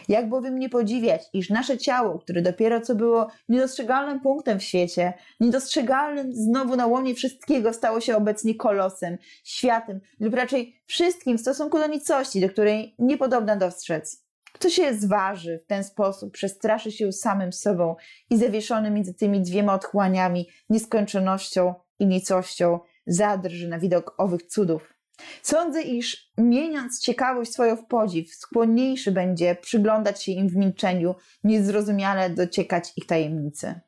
[0.08, 5.14] Jak bowiem nie podziwiać, iż nasze ciało, które dopiero co było niedostrzegalnym punktem w świecie,
[5.40, 11.80] niedostrzegalnym znowu na łonie wszystkiego, stało się obecnie kolosem, światem lub raczej wszystkim w stosunku
[11.80, 14.26] do nicości, do której niepodobna dostrzec.
[14.54, 17.96] Kto się zważy w ten sposób, przestraszy się samym sobą
[18.30, 24.95] i zawieszony między tymi dwiema otchłaniami, nieskończonością i nicością, zadrży na widok owych cudów.
[25.42, 32.30] Sądzę, iż mieniąc ciekawość swoją w podziw, skłonniejszy będzie przyglądać się im w milczeniu, niezrozumiale
[32.30, 33.80] dociekać ich tajemnicy.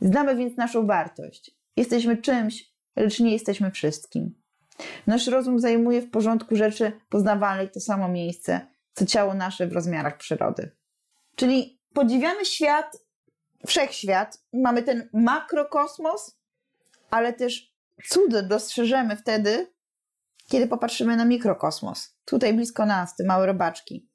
[0.00, 1.50] Znamy więc naszą wartość.
[1.76, 4.34] Jesteśmy czymś, lecz nie jesteśmy wszystkim.
[5.06, 8.60] Nasz rozum zajmuje w porządku rzeczy poznawalnych to samo miejsce,
[8.94, 10.70] co ciało nasze w rozmiarach przyrody.
[11.36, 12.98] Czyli podziwiamy świat,
[13.66, 16.38] wszechświat, mamy ten makrokosmos,
[17.10, 17.72] ale też
[18.04, 19.72] cud dostrzeżemy wtedy,
[20.52, 24.08] kiedy popatrzymy na mikrokosmos, tutaj blisko nas, te małe robaczki.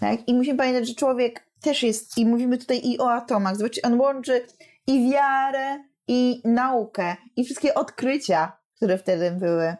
[0.00, 0.28] Tak?
[0.28, 4.00] I musimy pamiętać, że człowiek też jest, i mówimy tutaj i o atomach, zobaczcie, on
[4.00, 4.46] łączy
[4.86, 9.76] i wiarę, i naukę, i wszystkie odkrycia, które wtedy były.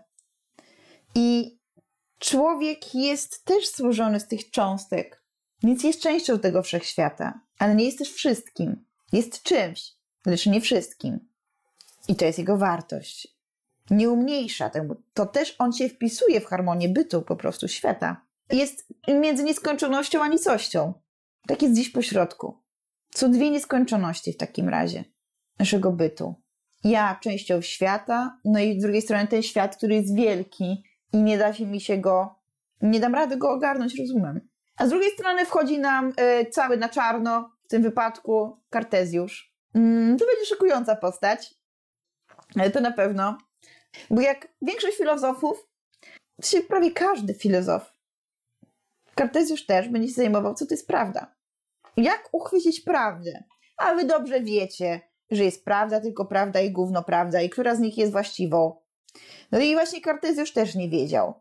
[1.15, 1.59] I
[2.19, 5.25] człowiek jest też złożony z tych cząstek,
[5.63, 8.85] więc jest częścią tego wszechświata, ale nie jest też wszystkim.
[9.13, 9.93] Jest czymś,
[10.27, 11.29] lecz nie wszystkim.
[12.09, 13.40] I to jest jego wartość
[13.91, 14.97] nie umniejsza temu.
[15.15, 18.27] To też on się wpisuje w harmonię bytu po prostu świata.
[18.51, 20.95] Jest między nieskończonością a nicością.
[21.49, 22.63] Tak jest dziś po środku.
[23.15, 25.05] Są dwie nieskończoności w takim razie
[25.59, 26.35] naszego bytu.
[26.85, 31.39] Ja częścią świata, no i z drugiej strony ten świat, który jest wielki i nie
[31.39, 32.35] da się mi się go,
[32.83, 34.41] nie dam rady go ogarnąć rozumem.
[34.77, 39.55] A z drugiej strony wchodzi nam y, cały na czarno, w tym wypadku Kartezjusz.
[39.75, 41.55] Mm, to będzie szykująca postać.
[42.73, 43.39] To na pewno.
[44.11, 45.69] Bo jak większość filozofów,
[46.45, 47.93] się prawie każdy filozof,
[49.15, 51.35] Kartezjusz też będzie się zajmował, co to jest prawda.
[51.97, 53.45] Jak uchwycić prawdę?
[53.77, 57.81] A wy dobrze wiecie, że jest prawda, tylko prawda i gówno prawda i która z
[57.81, 58.77] nich jest właściwą.
[59.53, 61.35] No i właśnie Kartezjusz też nie wiedział.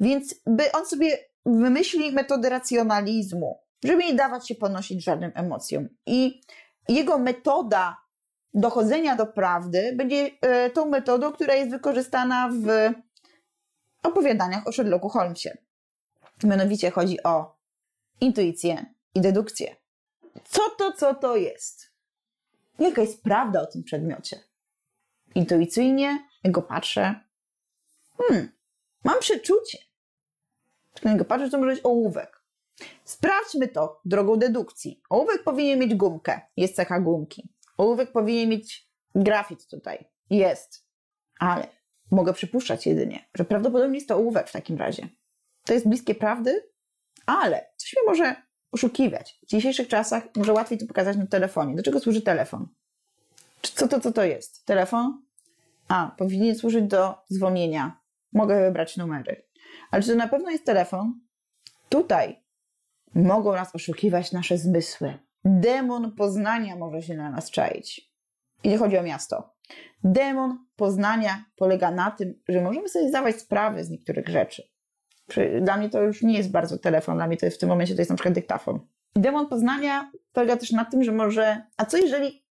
[0.00, 5.88] Więc by on sobie wymyśli metodę racjonalizmu, żeby nie dawać się ponosić żadnym emocjom.
[6.06, 6.40] I
[6.88, 7.96] jego metoda
[8.56, 12.92] dochodzenia do prawdy będzie e, tą metodą, która jest wykorzystana w
[14.02, 15.50] opowiadaniach o Sherlocku Holmesie.
[16.44, 17.56] Mianowicie chodzi o
[18.20, 19.76] intuicję i dedukcję.
[20.44, 21.90] Co to, co to jest?
[22.78, 24.40] Jaka jest prawda o tym przedmiocie?
[25.34, 27.14] Intuicyjnie, jak go patrzę,
[28.18, 28.48] Hmm,
[29.04, 29.78] mam przeczucie.
[31.02, 32.42] Na niego patrzę, to może być ołówek.
[33.04, 35.00] Sprawdźmy to drogą dedukcji.
[35.10, 36.40] Ołówek powinien mieć gumkę.
[36.56, 37.48] Jest cecha gumki.
[37.76, 40.04] Ołówek powinien mieć grafit tutaj.
[40.30, 40.86] Jest.
[41.38, 41.66] Ale
[42.10, 45.08] mogę przypuszczać jedynie, że prawdopodobnie jest to ołówek w takim razie.
[45.64, 46.70] To jest bliskie prawdy,
[47.26, 48.36] ale coś mnie może
[48.72, 49.38] oszukiwać.
[49.42, 51.74] W dzisiejszych czasach może łatwiej to pokazać na telefonie.
[51.74, 52.68] Do czego służy telefon?
[53.62, 54.66] Co to, co to jest?
[54.66, 55.22] Telefon?
[55.88, 58.00] A, powinien służyć do dzwonienia.
[58.32, 59.46] Mogę wybrać numery.
[59.90, 61.20] Ale czy to na pewno jest telefon?
[61.88, 62.44] Tutaj
[63.14, 65.18] mogą nas oszukiwać nasze zmysły.
[65.48, 68.12] Demon poznania może się na nas czaić.
[68.64, 69.54] I nie chodzi o miasto.
[70.04, 74.62] Demon poznania polega na tym, że możemy sobie zdawać sprawę z niektórych rzeczy.
[75.60, 77.94] Dla mnie to już nie jest bardzo telefon, dla mnie to jest w tym momencie
[77.94, 78.80] to jest na przykład dyktafon.
[79.16, 82.46] Demon poznania polega też na tym, że może, a co jeżeli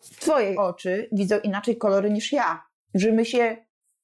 [0.00, 2.62] twoje oczy widzą inaczej kolory niż ja?
[2.94, 3.56] Że my się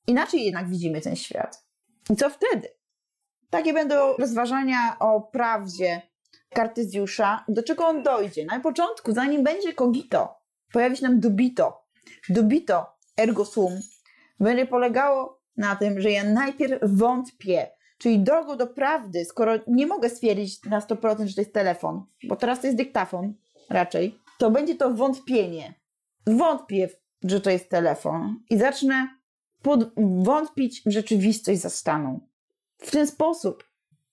[0.07, 1.67] inaczej jednak widzimy ten świat.
[2.11, 2.69] I co wtedy?
[3.51, 6.03] Takie będą rozważania o prawdzie
[6.57, 7.45] Kartezjusza.
[7.49, 8.45] Do czego on dojdzie?
[8.45, 10.35] Na początku, zanim będzie kogito,
[10.73, 11.85] pojawi się nam dubito.
[12.29, 12.87] Dubito
[13.17, 13.81] ergo sum
[14.41, 20.09] będzie polegało na tym, że ja najpierw wątpię, czyli drogą do prawdy, skoro nie mogę
[20.09, 23.35] stwierdzić na 100%, że to jest telefon, bo teraz to jest dyktafon
[23.71, 25.75] raczej, to będzie to wątpienie.
[26.27, 26.89] Wątpię,
[27.25, 29.09] że to jest telefon i zacznę
[30.23, 32.21] wątpić w rzeczywistość zastaną.
[32.79, 33.65] W ten sposób,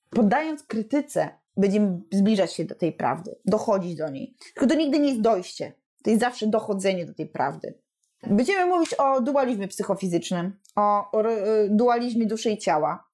[0.09, 4.35] poddając krytyce, będziemy zbliżać się do tej prawdy, dochodzić do niej.
[4.53, 5.73] Tylko to nigdy nie jest dojście,
[6.03, 7.79] to jest zawsze dochodzenie do tej prawdy.
[8.27, 13.09] Będziemy mówić o dualizmie psychofizycznym, o, e, dualizmie duszy i ciała.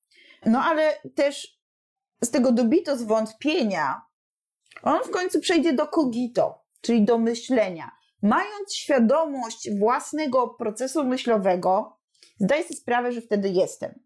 [0.46, 1.60] No ale też
[2.24, 4.02] z tego dobito zwątpienia
[4.84, 7.92] on w końcu przejdzie do cogito, czyli do myślenia.
[8.22, 12.00] Mając świadomość własnego procesu myślowego,
[12.40, 14.00] zdaję sobie sprawę, że wtedy jestem.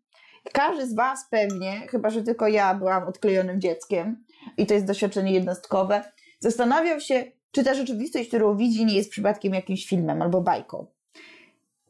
[0.52, 4.26] Każdy z Was pewnie, chyba że tylko ja byłam odklejonym dzieckiem
[4.58, 6.04] i to jest doświadczenie jednostkowe,
[6.39, 10.88] zastanawiał się, czy ta rzeczywistość, którą widzi, nie jest przypadkiem jakimś filmem albo bajką.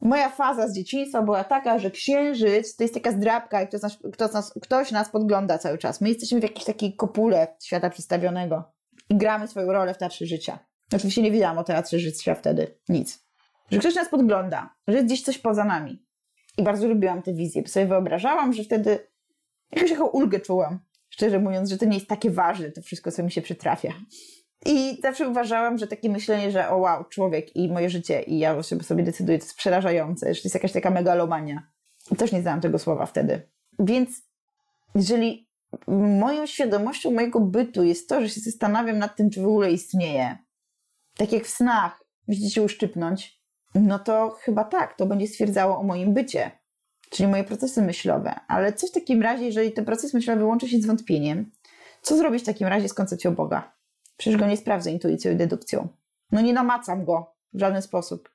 [0.02, 3.98] Moja faza z dzieciństwa była taka, że księżyc to jest taka zdrabka i ktoś nas,
[4.14, 6.02] ktoś, nas, ktoś nas podgląda cały czas.
[6.02, 8.64] My jesteśmy w jakiejś takiej kopule świata przedstawionego
[9.10, 10.60] i gramy swoją rolę w teatrze życia.
[10.94, 12.78] Oczywiście nie wiedziałam o teatrze życia wtedy.
[12.90, 13.26] Nic.
[13.72, 16.06] Że ktoś nas podgląda, że jest gdzieś coś poza nami.
[16.58, 19.00] I bardzo lubiłam te wizje, bo sobie wyobrażałam, że wtedy
[19.72, 20.80] jakąś taką ulgę czułam.
[21.10, 23.94] Szczerze mówiąc, że to nie jest takie ważne, to wszystko, co mi się przytrafia.
[24.66, 28.64] I zawsze uważałam, że takie myślenie, że o wow, człowiek i moje życie i ja
[28.64, 31.68] sobie decyduję, to jest przerażające, że to jest jakaś taka megalomania.
[32.18, 33.50] Też nie znałam tego słowa wtedy.
[33.80, 34.22] Więc
[34.96, 35.50] jeżeli
[35.88, 40.38] moją świadomością mojego bytu jest to, że się zastanawiam nad tym, czy w ogóle istnieje,
[41.18, 43.43] tak jak w snach, musicie się uszczypnąć,
[43.76, 46.52] no to chyba tak, to będzie stwierdzało o moim bycie,
[47.10, 48.36] czyli moje procesy myślowe.
[48.48, 51.52] Ale co w takim razie, jeżeli ten proces myślowy łączy się z wątpieniem,
[52.02, 53.74] co zrobić w takim razie z koncepcją Boga?
[54.18, 55.88] Przecież go nie sprawdzę intuicją i dedukcją.
[56.32, 58.30] No nie namacam go w żaden sposób.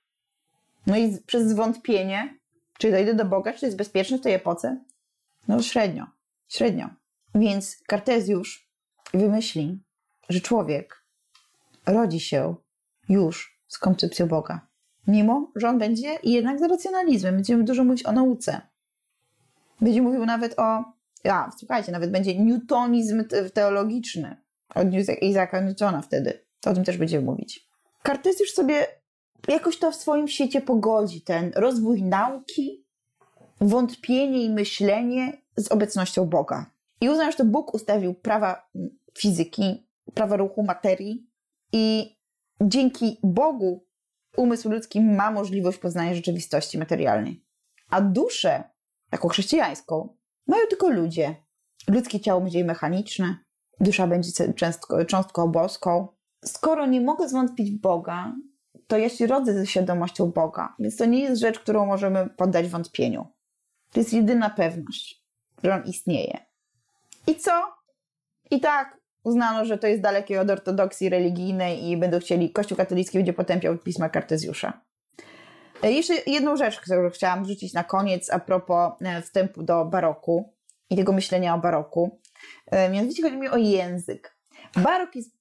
[0.87, 2.39] No i przez zwątpienie,
[2.79, 4.85] czy dojdę do Boga, czy jest bezpieczny w tej epoce?
[5.49, 6.07] No średnio,
[6.49, 6.89] średnio.
[7.35, 8.71] Więc Kartezjusz
[9.15, 9.83] wymyśli,
[10.29, 11.05] że człowiek
[11.87, 12.55] rodzi się
[13.09, 14.68] już z koncepcją Boga.
[15.09, 17.35] Mimo, że on będzie jednak za racjonalizmem.
[17.35, 18.61] Będziemy dużo mówić o nauce.
[19.81, 20.85] Będzie mówił nawet o.
[21.25, 24.37] Ja, słuchajcie, nawet będzie newtonizm teologiczny
[24.75, 24.89] od
[25.23, 26.45] Isaaca Newtona wtedy.
[26.61, 27.69] To o tym też będziemy mówić.
[28.03, 28.87] Kartezjusz sobie
[29.49, 31.23] jakoś to w swoim świecie pogodzi.
[31.23, 32.87] Ten rozwój nauki,
[33.61, 36.71] wątpienie i myślenie z obecnością Boga.
[37.01, 38.71] I uznał, że to Bóg ustawił prawa
[39.19, 41.31] fizyki, prawa ruchu materii
[41.73, 42.17] i
[42.61, 43.88] dzięki Bogu
[44.37, 47.45] umysł ludzki ma możliwość poznania rzeczywistości materialnej.
[47.91, 48.65] A duszę,
[49.11, 50.17] taką chrześcijańską,
[50.47, 51.37] mają tylko ludzie.
[51.89, 53.39] Ludzkie ciało będzie mechaniczne,
[53.81, 56.09] dusza będzie cząstką, cząstką boską.
[56.45, 58.33] Skoro nie mogę zwątpić w Boga,
[58.87, 62.69] to ja się rodzę ze świadomością Boga, więc to nie jest rzecz, którą możemy poddać
[62.69, 63.27] wątpieniu.
[63.93, 65.25] To jest jedyna pewność,
[65.65, 66.47] że On istnieje.
[67.27, 67.63] I co?
[68.51, 68.98] I tak
[69.29, 73.79] uznano, że to jest dalekie od ortodoksji religijnej i będą chcieli, Kościół katolicki będzie potępiał
[73.79, 74.81] pisma Kartezjusza.
[75.83, 80.53] E, jeszcze jedną rzecz, którą chciałam rzucić na koniec a propos e, wstępu do baroku
[80.91, 82.21] i tego myślenia o baroku.
[82.67, 84.39] E, mianowicie chodzi mi o język.
[84.77, 85.39] Barok jest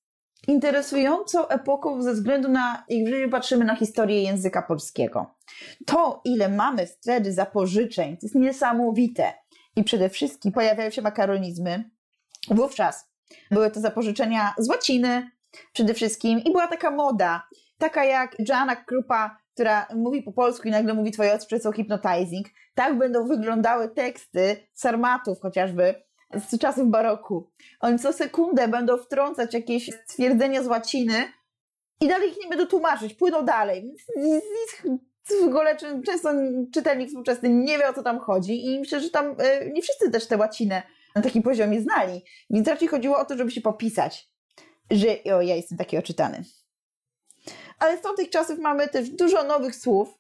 [0.47, 5.35] interesującą epoką ze względu na, jeżeli patrzymy na historię języka polskiego.
[5.85, 9.33] To, ile mamy wtedy zapożyczeń, to jest niesamowite.
[9.75, 11.89] I przede wszystkim pojawiają się makaronizmy.
[12.49, 13.06] Wówczas
[13.51, 15.31] były to zapożyczenia z łaciny
[15.73, 17.47] przede wszystkim i była taka moda,
[17.77, 22.47] taka jak Joanna Krupa która mówi po polsku i nagle mówi twoje oczy są hypnotizing.
[22.75, 25.95] Tak będą wyglądały teksty sarmatów chociażby
[26.49, 27.49] z czasów baroku.
[27.79, 31.13] Oni co sekundę będą wtrącać jakieś stwierdzenia z łaciny
[32.01, 33.95] i dalej ich nie będą tłumaczyć, płyną dalej.
[35.41, 36.29] W ogóle często
[36.73, 40.11] czytelnik współczesny nie wie o co tam chodzi i myślę, że tam e, nie wszyscy
[40.11, 40.83] też tę łacinę
[41.15, 42.21] na takim poziomie znali.
[42.49, 44.29] Więc raczej chodziło o to, żeby się popisać,
[44.91, 46.43] że o, ja jestem taki oczytany.
[47.79, 50.19] Ale z tamtych czasów mamy też dużo nowych słów,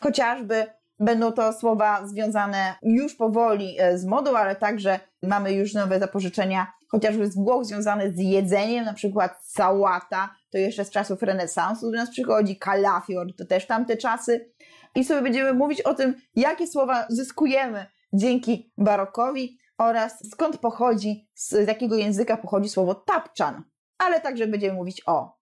[0.00, 0.66] chociażby
[1.00, 6.72] będą to słowa związane już powoli e, z modą, ale także mamy już nowe zapożyczenia,
[6.88, 11.96] chociażby z Włoch związane z jedzeniem, na przykład sałata, to jeszcze z czasów renesansu do
[11.96, 14.52] nas przychodzi, kalafior, to też tamte czasy.
[14.94, 21.68] I sobie będziemy mówić o tym, jakie słowa zyskujemy dzięki barokowi oraz skąd pochodzi, z
[21.68, 23.64] jakiego języka pochodzi słowo tapczan.
[23.98, 25.38] Ale także będziemy mówić o,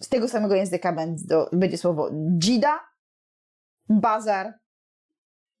[0.00, 0.96] z tego samego języka
[1.52, 2.80] będzie, słowo dzida,
[3.88, 4.54] bazar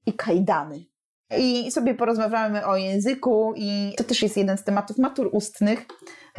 [0.06, 0.84] i kajdany.
[1.38, 5.86] I sobie porozmawiamy o języku, i to też jest jeden z tematów matur ustnych,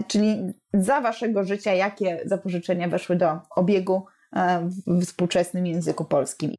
[0.07, 4.05] czyli za waszego życia, jakie zapożyczenia weszły do obiegu
[4.35, 6.55] e, w współczesnym języku polskim.